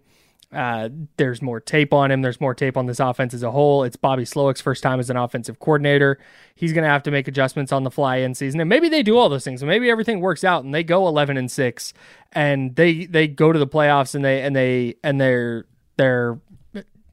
Uh, 0.54 0.88
there's 1.16 1.42
more 1.42 1.60
tape 1.60 1.92
on 1.92 2.10
him. 2.10 2.22
There's 2.22 2.40
more 2.40 2.54
tape 2.54 2.76
on 2.76 2.86
this 2.86 3.00
offense 3.00 3.34
as 3.34 3.42
a 3.42 3.50
whole. 3.50 3.82
It's 3.84 3.96
Bobby 3.96 4.24
Slowik's 4.24 4.60
first 4.60 4.82
time 4.82 5.00
as 5.00 5.10
an 5.10 5.16
offensive 5.16 5.58
coordinator. 5.58 6.18
He's 6.54 6.72
going 6.72 6.84
to 6.84 6.90
have 6.90 7.02
to 7.04 7.10
make 7.10 7.26
adjustments 7.28 7.72
on 7.72 7.82
the 7.82 7.90
fly 7.90 8.16
in 8.16 8.34
season, 8.34 8.60
and 8.60 8.68
maybe 8.68 8.88
they 8.88 9.02
do 9.02 9.18
all 9.18 9.28
those 9.28 9.44
things. 9.44 9.62
And 9.62 9.68
maybe 9.68 9.90
everything 9.90 10.20
works 10.20 10.44
out, 10.44 10.64
and 10.64 10.74
they 10.74 10.84
go 10.84 11.06
11 11.08 11.36
and 11.36 11.50
six, 11.50 11.92
and 12.32 12.76
they 12.76 13.06
they 13.06 13.26
go 13.26 13.52
to 13.52 13.58
the 13.58 13.66
playoffs, 13.66 14.14
and 14.14 14.24
they 14.24 14.42
and 14.42 14.54
they 14.54 14.94
and 15.02 15.20
they're 15.20 15.66
they're 15.96 16.38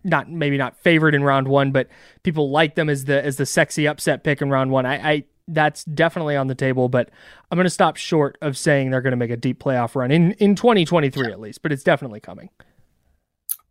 not 0.04 0.30
maybe 0.30 0.58
not 0.58 0.78
favored 0.78 1.16
in 1.16 1.24
round 1.24 1.48
one, 1.48 1.72
but 1.72 1.88
people 2.24 2.50
like 2.50 2.76
them 2.76 2.90
as 2.90 3.06
the 3.06 3.24
as 3.24 3.38
the 3.38 3.46
sexy 3.46 3.88
upset 3.88 4.24
pick 4.24 4.42
in 4.42 4.50
round 4.50 4.72
one. 4.72 4.86
I, 4.86 5.12
I 5.12 5.24
that's 5.48 5.84
definitely 5.84 6.36
on 6.36 6.48
the 6.48 6.56
table, 6.56 6.90
but 6.90 7.10
I'm 7.50 7.58
going 7.58 7.66
to 7.66 7.70
stop 7.70 7.98
short 7.98 8.38
of 8.42 8.58
saying 8.58 8.92
they're 8.92 9.02
going 9.02 9.12
to 9.12 9.18
make 9.18 9.32
a 9.32 9.38
deep 9.38 9.62
playoff 9.62 9.96
run 9.96 10.12
in, 10.12 10.34
in 10.34 10.56
2023 10.56 11.32
at 11.32 11.40
least, 11.40 11.62
but 11.62 11.72
it's 11.72 11.84
definitely 11.84 12.20
coming. 12.20 12.50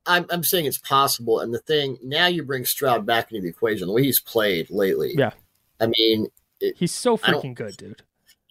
I'm, 0.06 0.26
I'm 0.30 0.42
saying 0.42 0.66
it's 0.66 0.78
possible. 0.78 1.40
And 1.40 1.52
the 1.52 1.58
thing, 1.58 1.98
now 2.02 2.26
you 2.26 2.42
bring 2.42 2.64
Stroud 2.64 3.06
back 3.06 3.30
into 3.30 3.42
the 3.42 3.48
equation, 3.48 3.86
the 3.86 3.92
way 3.92 4.02
he's 4.02 4.20
played 4.20 4.70
lately. 4.70 5.14
Yeah. 5.16 5.32
I 5.80 5.86
mean, 5.86 6.28
it, 6.60 6.76
he's 6.76 6.92
so 6.92 7.16
freaking 7.16 7.54
good, 7.54 7.76
dude. 7.76 8.02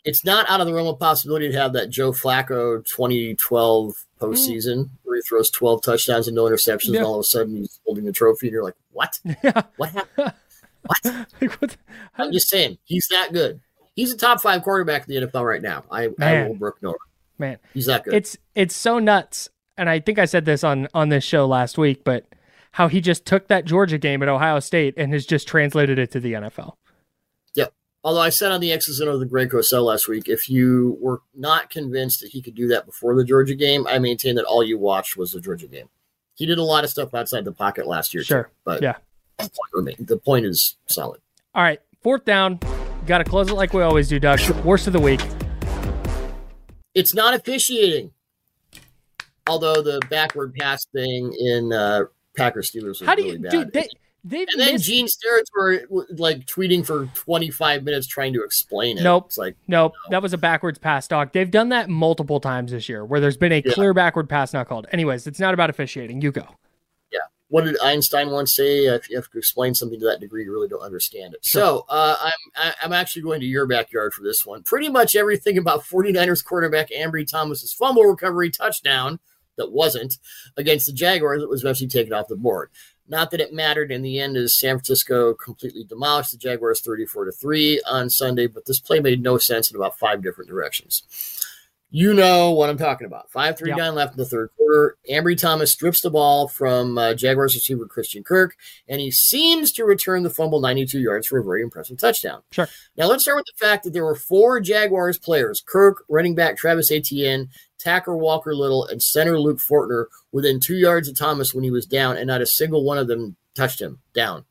It's 0.05 0.23
not 0.23 0.49
out 0.49 0.61
of 0.61 0.67
the 0.67 0.73
realm 0.73 0.87
of 0.87 0.99
possibility 0.99 1.51
to 1.51 1.57
have 1.57 1.73
that 1.73 1.89
Joe 1.89 2.11
Flacco 2.11 2.85
2012 2.85 4.05
postseason 4.19 4.85
mm. 4.85 4.89
where 5.03 5.17
he 5.17 5.21
throws 5.21 5.49
12 5.51 5.81
touchdowns 5.81 6.27
and 6.27 6.35
no 6.35 6.45
interceptions, 6.45 6.93
yeah. 6.93 6.99
and 6.99 7.07
all 7.07 7.15
of 7.15 7.21
a 7.21 7.23
sudden 7.23 7.57
he's 7.57 7.79
holding 7.85 8.05
the 8.05 8.11
trophy, 8.11 8.47
and 8.47 8.53
you're 8.53 8.63
like, 8.63 8.77
what? 8.91 9.19
Yeah. 9.43 9.63
What 9.77 9.89
happened? 9.91 10.33
What? 10.81 11.27
what 11.59 11.77
I'm 12.17 12.31
just 12.31 12.47
saying, 12.47 12.77
he's 12.85 13.09
that 13.09 13.33
good. 13.33 13.59
He's 13.95 14.13
a 14.13 14.17
top 14.17 14.39
five 14.39 14.63
quarterback 14.63 15.07
in 15.07 15.13
the 15.13 15.27
NFL 15.27 15.45
right 15.45 15.61
now. 15.61 15.83
I, 15.91 16.07
Man. 16.17 16.45
I 16.45 16.47
will 16.47 16.55
brook 16.55 16.77
no. 16.81 16.95
Man, 17.37 17.57
he's 17.73 17.85
that 17.87 18.05
good. 18.05 18.13
It's 18.13 18.37
it's 18.55 18.75
so 18.75 18.97
nuts, 18.97 19.49
and 19.79 19.89
I 19.89 19.99
think 19.99 20.19
I 20.19 20.25
said 20.25 20.45
this 20.45 20.63
on 20.63 20.87
on 20.93 21.09
this 21.09 21.23
show 21.23 21.47
last 21.47 21.77
week, 21.77 22.03
but 22.03 22.27
how 22.73 22.89
he 22.89 23.01
just 23.01 23.25
took 23.25 23.47
that 23.47 23.65
Georgia 23.65 23.97
game 23.97 24.21
at 24.21 24.29
Ohio 24.29 24.59
State 24.59 24.93
and 24.97 25.11
has 25.13 25.25
just 25.25 25.47
translated 25.47 25.97
it 25.97 26.11
to 26.11 26.19
the 26.19 26.33
NFL. 26.33 26.73
Yeah. 27.55 27.67
Although 28.03 28.21
I 28.21 28.29
said 28.29 28.51
on 28.51 28.61
the 28.61 28.71
X's 28.71 28.99
and 28.99 29.09
O's 29.09 29.15
of 29.15 29.19
the 29.21 29.25
Greg 29.25 29.49
Cosell 29.49 29.85
last 29.85 30.07
week, 30.07 30.27
if 30.27 30.49
you 30.49 30.97
were 31.01 31.21
not 31.33 31.69
convinced 31.69 32.19
that 32.19 32.31
he 32.31 32.41
could 32.41 32.55
do 32.55 32.67
that 32.67 32.85
before 32.85 33.15
the 33.15 33.23
Georgia 33.23 33.55
game, 33.55 33.87
I 33.87 33.97
maintain 33.99 34.35
that 34.35 34.45
all 34.45 34.63
you 34.63 34.77
watched 34.77 35.17
was 35.17 35.31
the 35.31 35.41
Georgia 35.41 35.67
game. 35.67 35.89
He 36.35 36.45
did 36.45 36.57
a 36.57 36.63
lot 36.63 36.83
of 36.83 36.89
stuff 36.89 37.13
outside 37.13 37.45
the 37.45 37.51
pocket 37.51 37.87
last 37.87 38.13
year, 38.13 38.23
sure, 38.23 38.43
too, 38.43 38.49
but 38.65 38.81
yeah, 38.81 38.95
the 39.37 40.21
point 40.23 40.45
is 40.45 40.77
solid. 40.87 41.21
All 41.55 41.63
right, 41.63 41.79
fourth 42.01 42.23
down. 42.25 42.59
Got 43.07 43.17
to 43.19 43.23
close 43.23 43.49
it 43.49 43.55
like 43.55 43.73
we 43.73 43.81
always 43.81 44.07
do, 44.07 44.19
Doug. 44.19 44.39
Worst 44.63 44.87
of 44.87 44.93
the 44.93 44.99
week. 44.99 45.21
It's 46.93 47.13
not 47.13 47.33
officiating. 47.33 48.11
Although 49.49 49.81
the 49.81 49.99
backward 50.09 50.53
pass 50.53 50.85
thing 50.93 51.33
in 51.39 51.73
uh, 51.73 52.03
Packers 52.37 52.71
Steelers 52.71 52.99
was 52.99 53.01
How 53.01 53.15
do 53.15 53.23
you, 53.23 53.39
really 53.39 53.49
dude? 53.49 53.73
They, 53.73 53.87
and 54.31 54.47
then 54.57 54.77
Gene 54.77 55.07
Steratore 55.07 55.85
like 56.17 56.45
tweeting 56.45 56.85
for 56.85 57.05
25 57.13 57.83
minutes 57.83 58.05
trying 58.05 58.33
to 58.33 58.43
explain 58.43 58.97
it. 58.97 59.03
Nope. 59.03 59.27
It's 59.27 59.37
like 59.37 59.55
nope. 59.67 59.93
No. 60.05 60.11
That 60.11 60.21
was 60.21 60.33
a 60.33 60.37
backwards 60.37 60.77
pass, 60.77 61.07
dog. 61.07 61.31
They've 61.31 61.49
done 61.49 61.69
that 61.69 61.89
multiple 61.89 62.39
times 62.39 62.71
this 62.71 62.89
year 62.89 63.05
where 63.05 63.19
there's 63.19 63.37
been 63.37 63.53
a 63.53 63.61
yeah. 63.65 63.73
clear 63.73 63.93
backward 63.93 64.27
pass 64.27 64.53
not 64.53 64.67
called. 64.67 64.87
Anyways, 64.91 65.25
it's 65.25 65.39
not 65.39 65.53
about 65.53 65.69
officiating. 65.69 66.21
You 66.21 66.31
go 66.33 66.45
Yeah. 67.13 67.19
what 67.47 67.63
did 67.63 67.77
Einstein 67.81 68.29
once 68.29 68.55
say? 68.55 68.87
If 68.87 69.09
you 69.09 69.15
have 69.15 69.29
to 69.29 69.37
explain 69.37 69.73
something 69.73 69.99
to 70.01 70.05
that 70.07 70.19
degree, 70.19 70.43
you 70.43 70.51
really 70.51 70.67
don't 70.67 70.83
understand 70.83 71.33
it. 71.33 71.45
Sure. 71.45 71.61
So 71.61 71.85
uh, 71.87 72.17
I'm 72.21 72.73
I'm 72.83 72.93
actually 72.93 73.21
going 73.21 73.39
to 73.39 73.47
your 73.47 73.67
backyard 73.67 74.13
for 74.13 74.23
this 74.23 74.45
one. 74.45 74.63
Pretty 74.63 74.89
much 74.89 75.15
everything 75.15 75.57
about 75.57 75.85
49ers 75.85 76.43
quarterback 76.43 76.89
Ambry 76.91 77.25
Thomas's 77.25 77.71
fumble 77.71 78.03
recovery 78.03 78.51
touchdown 78.51 79.19
that 79.59 79.71
wasn't 79.71 80.17
against 80.57 80.87
the 80.87 80.93
Jaguars 80.93 81.41
that 81.41 81.49
was 81.49 81.61
eventually 81.61 81.87
taken 81.87 82.13
off 82.13 82.27
the 82.27 82.35
board. 82.35 82.71
Not 83.07 83.31
that 83.31 83.41
it 83.41 83.53
mattered 83.53 83.91
in 83.91 84.01
the 84.01 84.19
end, 84.19 84.37
as 84.37 84.57
San 84.57 84.77
Francisco 84.77 85.33
completely 85.33 85.83
demolished 85.83 86.31
the 86.31 86.37
Jaguars 86.37 86.81
34 86.81 87.25
to 87.25 87.31
three 87.31 87.81
on 87.87 88.09
Sunday. 88.09 88.47
But 88.47 88.65
this 88.65 88.79
play 88.79 88.99
made 88.99 89.21
no 89.21 89.37
sense 89.37 89.69
in 89.69 89.75
about 89.75 89.97
five 89.97 90.21
different 90.21 90.49
directions. 90.49 91.03
You 91.91 92.13
know 92.13 92.51
what 92.51 92.69
I'm 92.69 92.77
talking 92.77 93.07
about. 93.07 93.31
Five 93.31 93.57
three 93.57 93.69
yep. 93.69 93.79
nine 93.79 93.95
left 93.95 94.13
in 94.13 94.17
the 94.17 94.25
third 94.25 94.51
quarter. 94.55 94.97
Ambry 95.09 95.35
Thomas 95.35 95.71
strips 95.71 96.01
the 96.01 96.11
ball 96.11 96.47
from 96.47 96.99
uh, 96.99 97.15
Jaguars 97.15 97.55
receiver 97.55 97.87
Christian 97.87 98.23
Kirk, 98.23 98.55
and 98.87 99.01
he 99.01 99.09
seems 99.09 99.71
to 99.71 99.83
return 99.83 100.21
the 100.21 100.29
fumble 100.29 100.61
92 100.61 100.99
yards 100.99 101.25
for 101.25 101.39
a 101.39 101.43
very 101.43 101.63
impressive 101.63 101.97
touchdown. 101.97 102.43
Sure. 102.51 102.67
Now 102.95 103.07
let's 103.07 103.23
start 103.23 103.37
with 103.37 103.47
the 103.47 103.65
fact 103.65 103.83
that 103.83 103.93
there 103.93 104.05
were 104.05 104.15
four 104.15 104.59
Jaguars 104.61 105.17
players: 105.17 105.63
Kirk, 105.65 106.03
running 106.07 106.35
back 106.35 106.57
Travis 106.57 106.91
Etienne, 106.91 107.49
tackle 107.79 108.19
Walker 108.19 108.53
Little, 108.53 108.85
and 108.85 109.01
center 109.01 109.39
Luke 109.39 109.59
Fortner 109.59 110.05
within 110.31 110.59
two 110.59 110.77
yards 110.77 111.07
of 111.07 111.17
Thomas 111.17 111.55
when 111.55 111.63
he 111.63 111.71
was 111.71 111.87
down, 111.87 112.17
and 112.17 112.27
not 112.27 112.41
a 112.41 112.45
single 112.45 112.83
one 112.83 112.99
of 112.99 113.07
them 113.07 113.35
touched 113.55 113.81
him 113.81 113.99
down. 114.13 114.45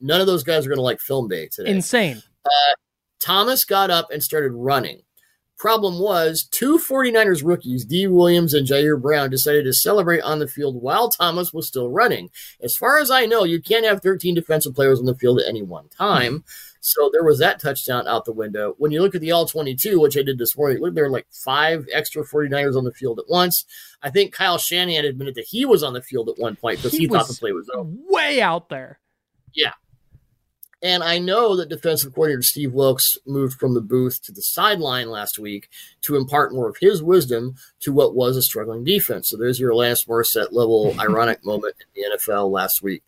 none 0.00 0.20
of 0.20 0.26
those 0.26 0.42
guys 0.42 0.66
are 0.66 0.68
going 0.68 0.78
to 0.78 0.82
like 0.82 1.00
film 1.00 1.28
day 1.28 1.48
today. 1.48 1.70
Insane. 1.70 2.22
Uh, 2.44 2.74
Thomas 3.20 3.64
got 3.64 3.90
up 3.90 4.10
and 4.10 4.20
started 4.20 4.50
running. 4.52 5.02
Problem 5.62 6.00
was, 6.00 6.42
two 6.50 6.76
49ers 6.76 7.44
rookies, 7.44 7.84
D. 7.84 8.08
Williams 8.08 8.52
and 8.52 8.66
Ji'Ayir 8.66 9.00
Brown, 9.00 9.30
decided 9.30 9.62
to 9.62 9.72
celebrate 9.72 10.20
on 10.22 10.40
the 10.40 10.48
field 10.48 10.82
while 10.82 11.08
Thomas 11.08 11.52
was 11.52 11.68
still 11.68 11.88
running. 11.88 12.30
As 12.60 12.74
far 12.74 12.98
as 12.98 13.12
I 13.12 13.26
know, 13.26 13.44
you 13.44 13.62
can't 13.62 13.86
have 13.86 14.02
13 14.02 14.34
defensive 14.34 14.74
players 14.74 14.98
on 14.98 15.06
the 15.06 15.14
field 15.14 15.38
at 15.38 15.46
any 15.46 15.62
one 15.62 15.86
time. 15.88 16.38
Hmm. 16.38 16.38
So 16.80 17.10
there 17.12 17.22
was 17.22 17.38
that 17.38 17.60
touchdown 17.60 18.08
out 18.08 18.24
the 18.24 18.32
window. 18.32 18.74
When 18.78 18.90
you 18.90 19.02
look 19.02 19.14
at 19.14 19.20
the 19.20 19.30
all 19.30 19.46
22, 19.46 20.00
which 20.00 20.18
I 20.18 20.24
did 20.24 20.36
this 20.36 20.56
morning, 20.56 20.82
look, 20.82 20.96
there 20.96 21.04
were 21.04 21.10
like 21.10 21.28
five 21.30 21.86
extra 21.92 22.24
49ers 22.24 22.76
on 22.76 22.82
the 22.82 22.90
field 22.90 23.20
at 23.20 23.30
once. 23.30 23.64
I 24.02 24.10
think 24.10 24.32
Kyle 24.32 24.58
Shanahan 24.58 25.04
admitted 25.04 25.36
that 25.36 25.46
he 25.46 25.64
was 25.64 25.84
on 25.84 25.92
the 25.92 26.02
field 26.02 26.28
at 26.28 26.40
one 26.40 26.56
point 26.56 26.78
because 26.78 26.90
he, 26.90 26.98
He 26.98 27.06
thought 27.06 27.28
the 27.28 27.34
play 27.34 27.52
was 27.52 27.70
over. 27.72 27.88
Way 28.08 28.42
out 28.42 28.68
there. 28.68 28.98
And 30.82 31.04
I 31.04 31.18
know 31.18 31.56
that 31.56 31.68
defensive 31.68 32.12
coordinator 32.12 32.42
Steve 32.42 32.72
Wilks 32.72 33.16
moved 33.24 33.58
from 33.58 33.74
the 33.74 33.80
booth 33.80 34.20
to 34.24 34.32
the 34.32 34.42
sideline 34.42 35.10
last 35.10 35.38
week 35.38 35.68
to 36.02 36.16
impart 36.16 36.52
more 36.52 36.68
of 36.68 36.76
his 36.80 37.02
wisdom 37.02 37.54
to 37.80 37.92
what 37.92 38.16
was 38.16 38.36
a 38.36 38.42
struggling 38.42 38.82
defense. 38.82 39.28
So 39.30 39.36
there's 39.36 39.60
your 39.60 39.72
Alanis 39.72 40.06
Morissette 40.08 40.52
level 40.52 40.94
ironic 41.00 41.44
moment 41.44 41.76
in 41.94 42.02
the 42.02 42.16
NFL 42.16 42.50
last 42.50 42.82
week. 42.82 43.04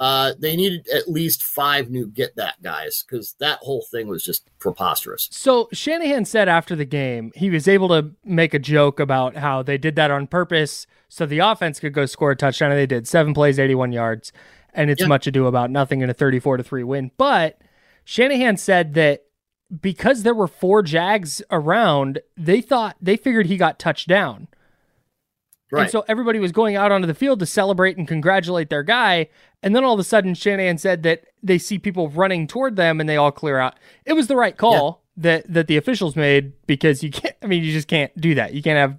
Uh, 0.00 0.32
they 0.38 0.54
needed 0.54 0.88
at 0.94 1.08
least 1.08 1.42
five 1.42 1.90
new 1.90 2.06
get 2.06 2.36
that 2.36 2.62
guys 2.62 3.02
because 3.02 3.34
that 3.40 3.58
whole 3.58 3.84
thing 3.90 4.06
was 4.06 4.22
just 4.22 4.48
preposterous. 4.60 5.28
So 5.32 5.68
Shanahan 5.72 6.24
said 6.24 6.48
after 6.48 6.76
the 6.76 6.84
game, 6.84 7.32
he 7.34 7.50
was 7.50 7.66
able 7.66 7.88
to 7.88 8.12
make 8.24 8.54
a 8.54 8.60
joke 8.60 9.00
about 9.00 9.36
how 9.36 9.62
they 9.62 9.76
did 9.76 9.96
that 9.96 10.12
on 10.12 10.28
purpose 10.28 10.86
so 11.08 11.26
the 11.26 11.40
offense 11.40 11.80
could 11.80 11.94
go 11.94 12.06
score 12.06 12.30
a 12.30 12.36
touchdown. 12.36 12.70
And 12.70 12.78
they 12.78 12.86
did 12.86 13.08
seven 13.08 13.34
plays, 13.34 13.58
81 13.58 13.90
yards, 13.90 14.32
and 14.74 14.90
it's 14.90 15.02
Yeah. 15.02 15.08
much 15.08 15.26
ado 15.26 15.46
about 15.46 15.70
nothing 15.70 16.00
in 16.00 16.10
a 16.10 16.14
34 16.14 16.56
to 16.58 16.62
3 16.62 16.82
win. 16.84 17.10
But 17.16 17.60
Shanahan 18.04 18.56
said 18.56 18.94
that 18.94 19.24
because 19.80 20.22
there 20.22 20.34
were 20.34 20.48
four 20.48 20.82
Jags 20.82 21.42
around, 21.50 22.20
they 22.36 22.60
thought 22.60 22.96
they 23.00 23.16
figured 23.16 23.46
he 23.46 23.56
got 23.56 23.78
touched 23.78 24.08
down. 24.08 24.48
Right. 25.70 25.82
And 25.82 25.90
so 25.90 26.02
everybody 26.08 26.38
was 26.38 26.50
going 26.52 26.76
out 26.76 26.90
onto 26.92 27.06
the 27.06 27.12
field 27.14 27.40
to 27.40 27.46
celebrate 27.46 27.98
and 27.98 28.08
congratulate 28.08 28.70
their 28.70 28.82
guy. 28.82 29.28
And 29.62 29.76
then 29.76 29.84
all 29.84 29.92
of 29.92 30.00
a 30.00 30.04
sudden, 30.04 30.32
Shanahan 30.34 30.78
said 30.78 31.02
that 31.02 31.24
they 31.42 31.58
see 31.58 31.78
people 31.78 32.08
running 32.08 32.46
toward 32.46 32.76
them 32.76 33.00
and 33.00 33.08
they 33.08 33.18
all 33.18 33.30
clear 33.32 33.58
out. 33.58 33.74
It 34.06 34.14
was 34.14 34.28
the 34.28 34.36
right 34.36 34.56
call 34.56 35.04
that, 35.18 35.44
that 35.52 35.66
the 35.66 35.76
officials 35.76 36.16
made 36.16 36.54
because 36.66 37.02
you 37.02 37.10
can't, 37.10 37.34
I 37.42 37.46
mean, 37.46 37.62
you 37.62 37.72
just 37.72 37.88
can't 37.88 38.18
do 38.18 38.34
that. 38.36 38.54
You 38.54 38.62
can't 38.62 38.78
have 38.78 38.98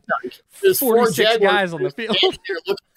There's 0.62 0.78
four 0.78 0.98
46 0.98 1.18
Jaguars 1.32 1.52
guys 1.52 1.74
on 1.74 1.82
the 1.82 1.90
field. 1.90 2.16
looking 2.22 2.38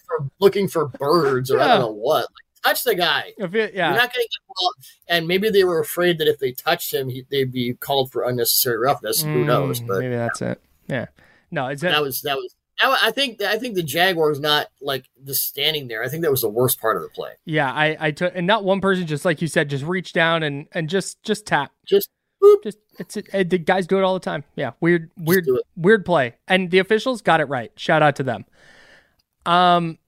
for, 0.07 0.31
looking 0.41 0.69
for 0.69 0.89
birds 0.89 1.51
or 1.51 1.59
I 1.59 1.69
don't 1.69 1.81
know 1.81 1.93
what. 1.93 2.23
Like, 2.23 2.29
touch 2.65 2.85
the 2.85 2.95
guy. 2.95 3.33
If 3.39 3.55
it- 3.55 3.75
You're 3.75 3.85
yeah. 3.85 3.91
not 3.91 4.13
going 4.13 4.25
to 4.25 4.29
get 4.29 4.57
called. 4.57 4.75
And 5.09 5.29
maybe 5.29 5.51
they 5.51 5.65
were 5.65 5.81
afraid 5.81 6.19
that 6.19 6.29
if 6.29 6.39
they 6.39 6.53
touched 6.53 6.93
him, 6.95 7.09
he, 7.09 7.25
they'd 7.31 7.53
be 7.53 7.75
called 7.75 8.11
for 8.13 8.23
unnecessary 8.25 8.79
roughness. 8.79 9.23
Who 9.23 9.45
knows? 9.45 9.81
Mm, 9.81 9.87
But 9.89 9.99
maybe 10.01 10.15
that's 10.17 10.43
it. 10.43 10.61
Yeah. 10.89 11.07
No, 11.51 11.67
it's 11.69 11.83
that 11.83 12.01
was 12.03 12.23
that 12.23 12.37
was. 12.37 12.55
I 12.85 13.13
think 13.13 13.41
I 13.43 13.59
think 13.59 13.77
the 13.77 13.83
Jaguars 13.83 14.41
not 14.41 14.67
like 14.81 15.05
just 15.25 15.47
standing 15.47 15.87
there. 15.87 16.03
I 16.03 16.09
think 16.09 16.23
that 16.25 16.31
was 16.33 16.41
the 16.41 16.49
worst 16.49 16.81
part 16.81 16.97
of 16.97 17.03
the 17.03 17.09
play. 17.11 17.33
yeah. 17.45 17.71
I, 17.73 17.97
I 18.01 18.11
took, 18.11 18.33
and 18.35 18.45
not 18.47 18.65
one 18.65 18.81
person, 18.81 19.07
just 19.07 19.25
like 19.25 19.41
you 19.41 19.47
said, 19.47 19.69
just 19.71 19.85
reach 19.85 20.13
down 20.13 20.43
and, 20.43 20.67
and 20.73 20.89
just, 20.89 21.23
just 21.23 21.47
tap. 21.47 21.71
Just 21.87 22.09
boop. 22.43 22.63
Just 22.65 22.79
it's 22.99 23.17
it, 23.17 23.29
it- 23.33 23.51
the 23.51 23.59
guys 23.59 23.87
do 23.87 23.99
it 23.99 24.03
all 24.03 24.15
the 24.15 24.21
time. 24.21 24.43
Yeah, 24.57 24.73
weird, 24.81 25.13
weird, 25.17 25.47
weird 25.77 26.05
play, 26.05 26.35
and 26.49 26.71
the 26.73 26.81
officials 26.81 27.23
got 27.23 27.41
it 27.41 27.45
right. 27.45 27.71
Shout 27.77 28.03
out 28.03 28.17
to 28.17 28.23
them. 28.25 28.47
Um, 29.47 29.99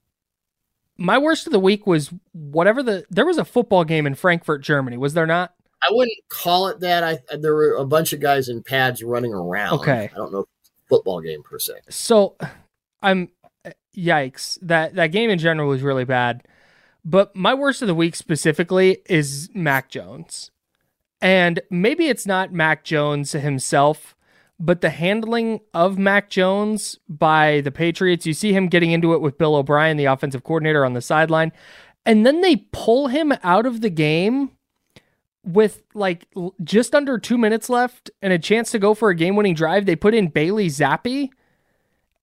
my 0.97 1.19
worst 1.19 1.47
of 1.47 1.53
the 1.53 1.59
week 1.59 1.87
was 1.87 2.13
whatever 2.33 2.83
the 2.83 3.05
there 3.11 3.27
was 3.27 3.39
a 3.39 3.45
football 3.45 3.85
game 3.85 4.07
in 4.07 4.15
Frankfurt, 4.15 4.63
Germany. 4.63 4.97
Was 4.97 5.15
there 5.15 5.27
not? 5.27 5.55
I 5.83 5.89
wouldn't 5.91 6.17
call 6.29 6.69
it 6.69 6.81
that. 6.81 7.05
I 7.05 7.19
there 7.37 7.55
were 7.55 7.75
a 7.75 7.85
bunch 7.85 8.13
of 8.13 8.21
guys 8.21 8.49
in 8.49 8.63
pads 8.63 9.03
running 9.03 9.35
around. 9.35 9.75
Okay. 9.81 10.11
I 10.13 10.17
don't 10.17 10.33
know 10.33 10.41
if 10.41 10.47
it's 10.61 10.71
a 10.71 10.89
football 10.89 11.21
game 11.21 11.43
per 11.43 11.59
se. 11.59 11.75
So, 11.91 12.37
I'm 13.03 13.29
yikes. 13.97 14.59
That 14.63 14.95
that 14.95 15.09
game 15.09 15.31
in 15.31 15.39
general 15.39 15.69
was 15.69 15.83
really 15.83 16.05
bad. 16.05 16.47
But 17.05 17.37
my 17.37 17.53
worst 17.53 17.83
of 17.83 17.89
the 17.89 17.95
week 17.95 18.17
specifically 18.17 18.99
is 19.07 19.51
Mac 19.53 19.91
Jones. 19.91 20.51
And 21.21 21.61
maybe 21.71 22.09
it's 22.09 22.27
not 22.27 22.53
Mac 22.53 22.85
Jones 22.85 23.33
himself, 23.33 24.14
but 24.65 24.81
the 24.81 24.91
handling 24.91 25.61
of 25.75 25.99
Mac 25.99 26.31
Jones 26.31 26.99
by 27.09 27.61
the 27.61 27.71
Patriots. 27.71 28.25
You 28.25 28.33
see 28.33 28.55
him 28.55 28.69
getting 28.69 28.93
into 28.93 29.13
it 29.13 29.21
with 29.21 29.37
Bill 29.37 29.57
O'Brien, 29.57 29.99
the 29.99 30.07
offensive 30.07 30.43
coordinator, 30.43 30.85
on 30.85 30.95
the 30.95 31.03
sideline. 31.03 31.53
And 32.07 32.25
then 32.25 32.41
they 32.41 32.57
pull 32.73 33.09
him 33.09 33.35
out 33.43 33.67
of 33.67 33.83
the 33.83 33.91
game 33.91 34.53
with 35.45 35.83
like 35.93 36.27
just 36.63 36.95
under 36.95 37.19
two 37.19 37.37
minutes 37.37 37.69
left 37.69 38.11
and 38.23 38.33
a 38.33 38.39
chance 38.39 38.71
to 38.71 38.79
go 38.79 38.95
for 38.95 39.11
a 39.11 39.15
game 39.15 39.37
winning 39.37 39.55
drive. 39.55 39.85
They 39.85 39.97
put 39.97 40.15
in 40.15 40.29
Bailey 40.29 40.69
Zappe, 40.69 41.29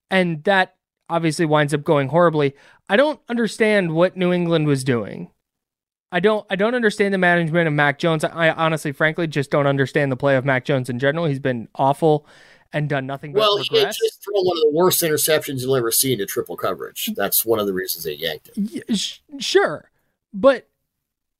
and 0.09 0.43
that 0.45 0.75
obviously 1.09 1.45
winds 1.45 1.75
up 1.75 1.83
going 1.83 2.07
horribly. 2.07 2.55
I 2.89 2.95
don't 2.95 3.19
understand 3.29 3.93
what 3.93 4.17
New 4.17 4.33
England 4.33 4.65
was 4.65 4.83
doing. 4.83 5.29
I 6.11 6.19
don't 6.19 6.45
I 6.49 6.55
don't 6.55 6.75
understand 6.75 7.13
the 7.13 7.17
management 7.17 7.67
of 7.67 7.73
Mac 7.73 7.99
Jones. 7.99 8.23
I 8.23 8.49
honestly, 8.51 8.91
frankly, 8.91 9.27
just 9.27 9.49
don't 9.51 9.67
understand 9.67 10.11
the 10.11 10.17
play 10.17 10.35
of 10.35 10.45
Mac 10.45 10.65
Jones 10.65 10.89
in 10.89 10.99
general. 10.99 11.25
He's 11.25 11.39
been 11.39 11.67
awful 11.75 12.25
and 12.73 12.87
done 12.89 13.05
nothing 13.05 13.33
but 13.33 13.39
Well, 13.39 13.57
he 13.57 13.63
just 13.63 14.23
thrown 14.23 14.45
one 14.45 14.57
of 14.57 14.61
the 14.61 14.71
worst 14.73 15.01
interceptions 15.01 15.61
you'll 15.61 15.75
ever 15.75 15.91
see 15.91 16.13
into 16.13 16.25
triple 16.25 16.55
coverage. 16.57 17.07
Mm. 17.07 17.15
That's 17.15 17.45
one 17.45 17.59
of 17.59 17.65
the 17.65 17.73
reasons 17.73 18.03
they 18.03 18.13
yanked 18.13 18.49
it. 18.55 18.83
Y- 18.89 18.95
sh- 18.95 19.19
sure, 19.39 19.91
but 20.33 20.67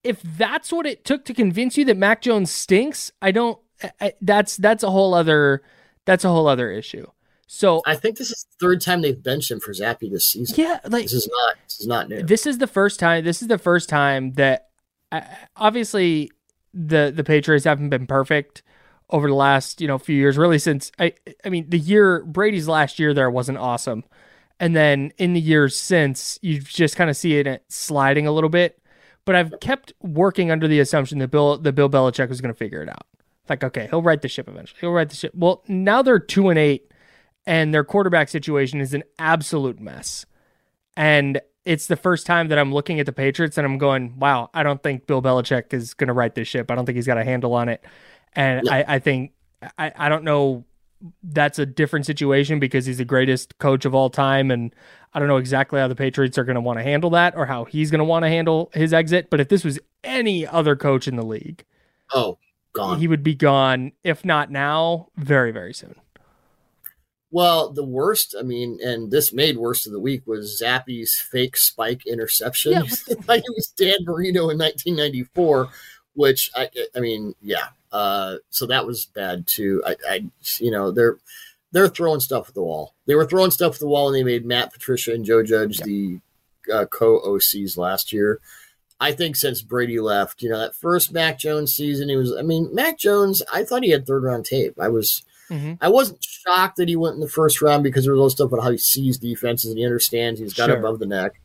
if 0.03 0.21
that's 0.21 0.71
what 0.71 0.85
it 0.85 1.05
took 1.05 1.25
to 1.25 1.33
convince 1.33 1.77
you 1.77 1.85
that 1.85 1.97
Mac 1.97 2.21
Jones 2.21 2.51
stinks, 2.51 3.11
I 3.21 3.31
don't. 3.31 3.59
I, 3.83 3.91
I- 4.01 4.13
that's 4.21 4.57
that's 4.57 4.83
a 4.83 4.91
whole 4.91 5.13
other 5.13 5.61
that's 6.05 6.23
a 6.25 6.29
whole 6.29 6.47
other 6.47 6.71
issue. 6.71 7.07
So 7.53 7.81
I 7.85 7.95
think 7.95 8.17
this 8.17 8.31
is 8.31 8.45
the 8.49 8.65
third 8.65 8.79
time 8.79 9.01
they've 9.01 9.21
benched 9.21 9.51
him 9.51 9.59
for 9.59 9.73
Zappe 9.73 10.09
this 10.09 10.25
season. 10.25 10.55
yeah, 10.57 10.79
like 10.87 11.03
This 11.03 11.13
is 11.13 11.29
not 11.29 11.55
this 11.67 11.81
is 11.81 11.85
not 11.85 12.07
new. 12.07 12.23
this 12.23 12.45
is 12.47 12.59
the 12.59 12.65
first 12.65 12.97
time. 12.97 13.25
This 13.25 13.41
is 13.41 13.49
the 13.49 13.57
first 13.57 13.89
time 13.89 14.31
that 14.33 14.69
uh, 15.11 15.19
obviously 15.57 16.31
the 16.73 17.11
the 17.13 17.25
Patriots 17.25 17.65
haven't 17.65 17.89
been 17.89 18.07
perfect 18.07 18.63
over 19.09 19.27
the 19.27 19.35
last 19.35 19.81
you 19.81 19.87
know 19.87 19.97
few 19.97 20.15
years. 20.15 20.37
Really, 20.37 20.59
since 20.59 20.93
I 20.97 21.13
I 21.43 21.49
mean 21.49 21.69
the 21.69 21.77
year 21.77 22.23
Brady's 22.23 22.69
last 22.69 22.99
year 22.99 23.13
there 23.13 23.29
wasn't 23.29 23.57
awesome, 23.57 24.05
and 24.57 24.73
then 24.73 25.11
in 25.17 25.33
the 25.33 25.41
years 25.41 25.77
since 25.77 26.39
you 26.41 26.61
just 26.61 26.95
kind 26.95 27.09
of 27.09 27.17
see 27.17 27.35
it 27.35 27.63
sliding 27.67 28.27
a 28.27 28.31
little 28.31 28.49
bit. 28.49 28.79
But 29.25 29.35
I've 29.35 29.53
kept 29.59 29.91
working 30.01 30.51
under 30.51 30.69
the 30.69 30.79
assumption 30.79 31.19
that 31.19 31.27
Bill 31.27 31.57
that 31.57 31.73
Bill 31.73 31.89
Belichick 31.89 32.29
was 32.29 32.39
going 32.39 32.53
to 32.53 32.57
figure 32.57 32.81
it 32.81 32.87
out. 32.87 33.05
Like 33.49 33.61
okay, 33.65 33.87
he'll 33.89 34.01
right 34.01 34.21
the 34.21 34.29
ship 34.29 34.47
eventually. 34.47 34.79
He'll 34.79 34.91
right 34.93 35.09
the 35.09 35.17
ship. 35.17 35.33
Well, 35.35 35.63
now 35.67 36.01
they're 36.01 36.17
two 36.17 36.47
and 36.47 36.57
eight, 36.57 36.89
and 37.45 37.73
their 37.73 37.83
quarterback 37.83 38.29
situation 38.29 38.81
is 38.81 38.93
an 38.93 39.03
absolute 39.19 39.79
mess. 39.79 40.25
And 40.95 41.41
it's 41.65 41.87
the 41.87 41.95
first 41.95 42.25
time 42.25 42.47
that 42.49 42.57
I'm 42.57 42.73
looking 42.73 42.99
at 42.99 43.05
the 43.05 43.13
Patriots 43.13 43.57
and 43.57 43.65
I'm 43.65 43.77
going, 43.77 44.19
wow, 44.19 44.49
I 44.53 44.63
don't 44.63 44.81
think 44.81 45.07
Bill 45.07 45.21
Belichick 45.21 45.73
is 45.73 45.93
going 45.93 46.07
to 46.07 46.13
right 46.13 46.33
this 46.33 46.47
ship. 46.47 46.71
I 46.71 46.75
don't 46.75 46.85
think 46.85 46.95
he's 46.95 47.07
got 47.07 47.17
a 47.17 47.23
handle 47.23 47.53
on 47.53 47.69
it. 47.69 47.83
And. 48.33 48.69
I, 48.69 48.85
I 48.87 48.99
think, 48.99 49.33
I, 49.77 49.91
I 49.95 50.09
don't 50.09 50.23
know, 50.23 50.65
that's 51.23 51.59
a 51.59 51.65
different 51.65 52.05
situation 52.05 52.59
because 52.59 52.85
he's 52.85 52.97
the 52.97 53.05
greatest 53.05 53.57
coach 53.57 53.85
of 53.85 53.95
all 53.95 54.09
time. 54.09 54.51
And 54.51 54.73
I 55.13 55.19
don't 55.19 55.27
know 55.27 55.37
exactly 55.37 55.79
how 55.79 55.87
the 55.87 55.95
Patriots 55.95 56.37
are 56.37 56.43
going 56.43 56.55
to 56.55 56.61
want 56.61 56.79
to 56.79 56.83
handle 56.83 57.09
that 57.11 57.35
or 57.35 57.45
how 57.45 57.65
he's 57.65 57.91
going 57.91 57.99
to 57.99 58.05
want 58.05 58.23
to 58.23 58.29
handle 58.29 58.71
his 58.73 58.93
exit. 58.93 59.29
But 59.29 59.39
if 59.39 59.49
this 59.49 59.63
was 59.63 59.79
any 60.03 60.45
other 60.45 60.75
coach 60.75 61.07
in 61.07 61.15
the 61.15 61.25
league, 61.25 61.65
oh, 62.13 62.37
gone. 62.73 62.99
he 62.99 63.07
would 63.07 63.23
be 63.23 63.35
gone, 63.35 63.91
if 64.03 64.23
not 64.23 64.51
now, 64.51 65.09
very, 65.15 65.51
very 65.51 65.73
soon. 65.73 65.95
Well, 67.31 67.69
the 67.71 67.83
worst, 67.85 68.35
I 68.37 68.43
mean, 68.43 68.79
and 68.83 69.09
this 69.09 69.31
made 69.31 69.57
worst 69.57 69.87
of 69.87 69.93
the 69.93 69.99
week 69.99 70.27
was 70.27 70.61
Zappe's 70.61 71.17
fake 71.19 71.55
spike 71.55 72.05
interception. 72.05 72.73
Yeah, 72.73 72.81
like 73.27 73.39
it 73.45 73.55
was 73.55 73.67
Dan 73.77 73.99
Marino 74.03 74.49
in 74.49 74.57
1994, 74.57 75.69
which 76.13 76.51
I, 76.55 76.69
I 76.95 76.99
mean, 76.99 77.33
yeah. 77.41 77.67
Uh, 77.91 78.37
so 78.49 78.65
that 78.67 78.85
was 78.85 79.05
bad 79.05 79.47
too. 79.47 79.81
I, 79.85 79.95
I, 80.09 80.25
you 80.59 80.71
know, 80.71 80.91
they're 80.91 81.17
they're 81.71 81.87
throwing 81.87 82.19
stuff 82.19 82.49
at 82.49 82.53
the 82.55 82.61
wall. 82.63 82.95
They 83.05 83.15
were 83.15 83.25
throwing 83.25 83.51
stuff 83.51 83.75
at 83.75 83.79
the 83.79 83.87
wall, 83.87 84.07
and 84.07 84.15
they 84.15 84.23
made 84.25 84.45
Matt 84.45 84.73
Patricia 84.73 85.13
and 85.13 85.23
Joe 85.25 85.41
Judge 85.41 85.79
Yeah. 85.79 85.85
the 85.85 86.19
uh, 86.73 86.85
co 86.85 87.19
OCs 87.21 87.77
last 87.77 88.11
year. 88.11 88.39
I 88.99 89.13
think 89.13 89.35
since 89.35 89.61
Brady 89.61 89.99
left, 89.99 90.43
you 90.43 90.49
know, 90.49 90.59
that 90.59 90.75
first 90.75 91.11
Mac 91.11 91.39
Jones 91.39 91.73
season, 91.73 92.09
he 92.09 92.15
was. 92.17 92.35
I 92.37 92.41
mean, 92.43 92.69
Mac 92.75 92.99
Jones. 92.99 93.41
I 93.51 93.63
thought 93.63 93.83
he 93.83 93.89
had 93.91 94.05
third 94.05 94.23
round 94.23 94.45
tape. 94.45 94.75
I 94.79 94.89
was. 94.89 95.23
Mhm. 95.51 95.77
I 95.81 95.89
wasn't 95.89 96.23
shocked 96.23 96.77
that 96.77 96.87
he 96.89 96.95
went 96.95 97.15
in 97.15 97.19
the 97.19 97.27
first 97.29 97.61
round 97.61 97.83
because 97.83 98.05
there 98.05 98.13
was 98.13 98.19
all 98.19 98.25
this 98.27 98.33
stuff 98.33 98.51
about 98.51 98.63
how 98.63 98.71
he 98.71 98.77
sees 98.77 99.17
defenses 99.17 99.69
and 99.69 99.77
he 99.77 99.85
understands 99.85 100.39
he's 100.39 100.53
got 100.53 100.67
Sure. 100.69 100.77
above 100.77 100.99
the 100.99 101.05
neck. 101.05 101.41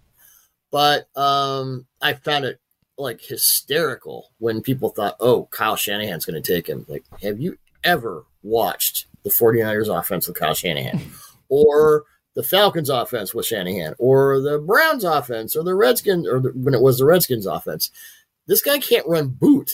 But 0.70 1.08
um, 1.16 1.86
I 2.00 2.12
found 2.14 2.44
it 2.44 2.60
like 2.98 3.20
hysterical 3.20 4.30
when 4.38 4.60
people 4.62 4.90
thought, 4.90 5.16
oh, 5.20 5.46
Kyle 5.50 5.76
Shanahan's 5.76 6.24
going 6.24 6.40
to 6.40 6.54
take 6.54 6.66
him. 6.66 6.86
Like, 6.88 7.04
have 7.22 7.40
you 7.40 7.58
ever 7.84 8.24
watched 8.42 9.06
the 9.24 9.30
49ers 9.30 9.88
offense 9.88 10.26
with 10.28 10.36
Kyle 10.38 10.54
Shanahan 10.54 11.00
or 11.48 12.04
the 12.34 12.42
Falcons 12.42 12.90
offense 12.90 13.34
with 13.34 13.46
Shanahan 13.46 13.94
or 13.98 14.40
the 14.40 14.58
Browns 14.58 15.04
offense 15.04 15.56
or 15.56 15.62
the 15.64 15.74
Redskins 15.74 16.26
or 16.28 16.40
the, 16.40 16.50
when 16.50 16.74
it 16.74 16.80
was 16.82 16.98
the 16.98 17.04
Redskins 17.06 17.46
offense? 17.46 17.90
This 18.46 18.62
guy 18.62 18.78
can't 18.78 19.06
run 19.08 19.28
boot. 19.28 19.72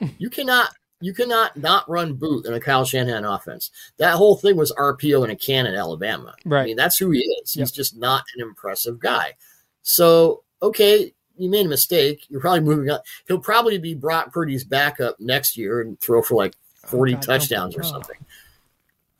You 0.18 0.30
cannot 0.30 0.70
you 1.00 1.12
cannot 1.14 1.56
not 1.56 1.88
run 1.88 2.14
boot 2.14 2.46
in 2.46 2.52
a 2.54 2.60
Kyle 2.60 2.84
Shanahan 2.84 3.24
offense. 3.24 3.70
That 3.98 4.14
whole 4.14 4.36
thing 4.36 4.56
was 4.56 4.72
RPO 4.72 5.24
in 5.24 5.30
a 5.30 5.36
can 5.36 5.66
in 5.66 5.74
Alabama. 5.74 6.34
Right. 6.44 6.62
I 6.62 6.64
mean, 6.66 6.76
that's 6.76 6.98
who 6.98 7.10
he 7.10 7.20
is. 7.20 7.56
Yep. 7.56 7.62
He's 7.62 7.72
just 7.72 7.96
not 7.96 8.24
an 8.36 8.42
impressive 8.42 8.98
guy. 9.00 9.34
So, 9.82 10.42
okay, 10.62 11.12
you 11.36 11.48
made 11.50 11.64
a 11.66 11.68
mistake. 11.70 12.26
You're 12.28 12.40
probably 12.42 12.60
moving 12.60 12.90
on. 12.90 13.00
He'll 13.26 13.38
probably 13.40 13.78
be 13.78 13.94
Brock 13.94 14.32
Purdy's 14.32 14.62
backup 14.64 15.18
next 15.18 15.56
year 15.56 15.80
and 15.80 15.98
throw 16.00 16.20
for 16.22 16.34
like 16.34 16.54
40 16.86 17.12
Oh, 17.12 17.16
God, 17.16 17.22
touchdowns 17.22 17.76
or 17.76 17.82
something. 17.82 18.16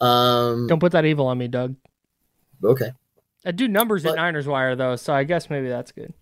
Um, 0.00 0.66
Don't 0.66 0.80
put 0.80 0.92
that 0.92 1.04
evil 1.04 1.26
on 1.26 1.38
me, 1.38 1.48
Doug. 1.48 1.76
okay. 2.64 2.92
I 3.44 3.52
do 3.52 3.68
numbers 3.68 4.04
at 4.04 4.16
Niners 4.16 4.46
Wire 4.46 4.76
though, 4.76 4.96
so 4.96 5.14
I 5.14 5.24
guess 5.24 5.48
maybe 5.48 5.68
that's 5.68 5.92
good. 5.92 6.12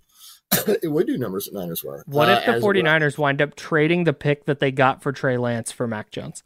it 0.82 0.90
would 0.90 1.06
do 1.06 1.18
numbers 1.18 1.48
at 1.48 1.54
Niners 1.54 1.84
Wire. 1.84 2.02
What 2.06 2.28
Uh, 2.28 2.32
if 2.40 2.46
the 2.46 2.52
as 2.54 2.62
well. 2.62 2.72
49ers 2.72 3.18
wind 3.18 3.42
up 3.42 3.54
trading 3.54 4.04
the 4.04 4.12
pick 4.12 4.46
that 4.46 4.60
they 4.60 4.70
got 4.70 5.02
for 5.02 5.12
Trey 5.12 5.36
Lance 5.36 5.70
for 5.72 5.86
Mac 5.86 6.10
Jones? 6.10 6.42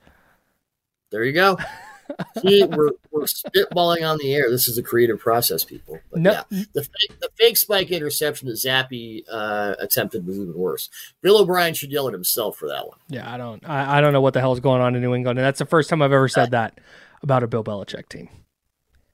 There 1.11 1.25
you 1.25 1.33
go. 1.33 1.59
See, 2.43 2.65
we're, 2.65 2.91
we're 3.11 3.23
spitballing 3.23 4.07
on 4.07 4.19
the 4.19 4.35
air. 4.35 4.51
This 4.51 4.67
is 4.69 4.77
a 4.77 4.83
creative 4.83 5.19
process, 5.19 5.65
people. 5.65 6.01
But 6.11 6.21
No, 6.21 6.31
yeah, 6.51 6.65
the 6.75 6.83
fake, 6.83 7.21
the 7.21 7.31
fake 7.39 7.57
spike 7.57 7.91
interception 7.91 8.49
that 8.49 8.55
Zappe 8.57 9.23
uh, 9.31 9.77
attempted 9.79 10.27
was 10.27 10.37
even 10.39 10.53
worse. 10.55 10.91
Bill 11.23 11.39
O'Brien 11.39 11.75
should 11.75 11.91
yell 11.91 12.09
at 12.09 12.13
himself 12.13 12.57
for 12.57 12.69
that 12.69 12.87
one. 12.89 12.99
Yeah, 13.09 13.33
I 13.33 13.37
don't 13.39 13.67
I, 13.67 13.99
I 13.99 14.01
don't 14.01 14.13
know 14.13 14.21
what 14.21 14.35
the 14.35 14.41
hell 14.41 14.53
is 14.53 14.61
going 14.61 14.83
on 14.83 14.95
in 14.95 15.01
New 15.01 15.15
England. 15.15 15.39
And 15.39 15.47
that's 15.47 15.61
the 15.61 15.65
first 15.65 15.89
time 15.89 16.03
I've 16.03 16.13
ever 16.13 16.29
said 16.29 16.51
that 16.51 16.79
about 17.23 17.43
a 17.43 17.47
Bill 17.47 17.65
Belichick 17.65 18.09
team. 18.09 18.29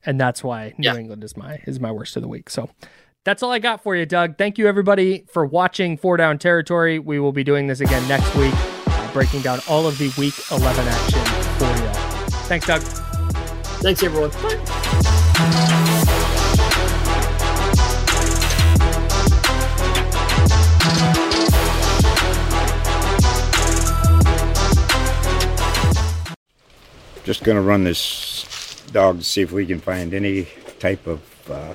And 0.04 0.18
that's 0.18 0.42
why 0.42 0.74
New 0.78 0.88
Yeah. 0.88 0.96
England 0.96 1.22
is 1.22 1.36
my 1.36 1.60
is 1.66 1.78
my 1.78 1.92
worst 1.92 2.16
of 2.16 2.22
the 2.22 2.28
week. 2.28 2.48
So 2.50 2.70
that's 3.28 3.42
all 3.42 3.52
I 3.52 3.58
got 3.58 3.82
for 3.82 3.94
you, 3.94 4.06
Doug. 4.06 4.38
Thank 4.38 4.56
you 4.56 4.66
everybody 4.66 5.22
for 5.28 5.44
watching 5.44 5.98
Four 5.98 6.16
Down 6.16 6.38
Territory. 6.38 6.98
We 6.98 7.20
will 7.20 7.32
be 7.32 7.44
doing 7.44 7.66
this 7.66 7.80
again 7.80 8.08
next 8.08 8.34
week, 8.34 8.54
uh, 8.86 9.12
breaking 9.12 9.42
down 9.42 9.60
all 9.68 9.86
of 9.86 9.98
the 9.98 10.10
week 10.16 10.32
11 10.50 10.88
action 10.88 11.20
for 11.58 11.66
you. 11.66 11.90
Thanks, 12.48 12.66
Doug. 12.66 12.80
Thanks, 13.82 14.02
everyone. 14.02 14.30
Just 27.24 27.44
gonna 27.44 27.60
run 27.60 27.84
this 27.84 28.82
dog 28.90 29.18
to 29.18 29.24
see 29.24 29.42
if 29.42 29.52
we 29.52 29.66
can 29.66 29.80
find 29.80 30.14
any 30.14 30.48
type 30.78 31.06
of 31.06 31.20
uh, 31.50 31.74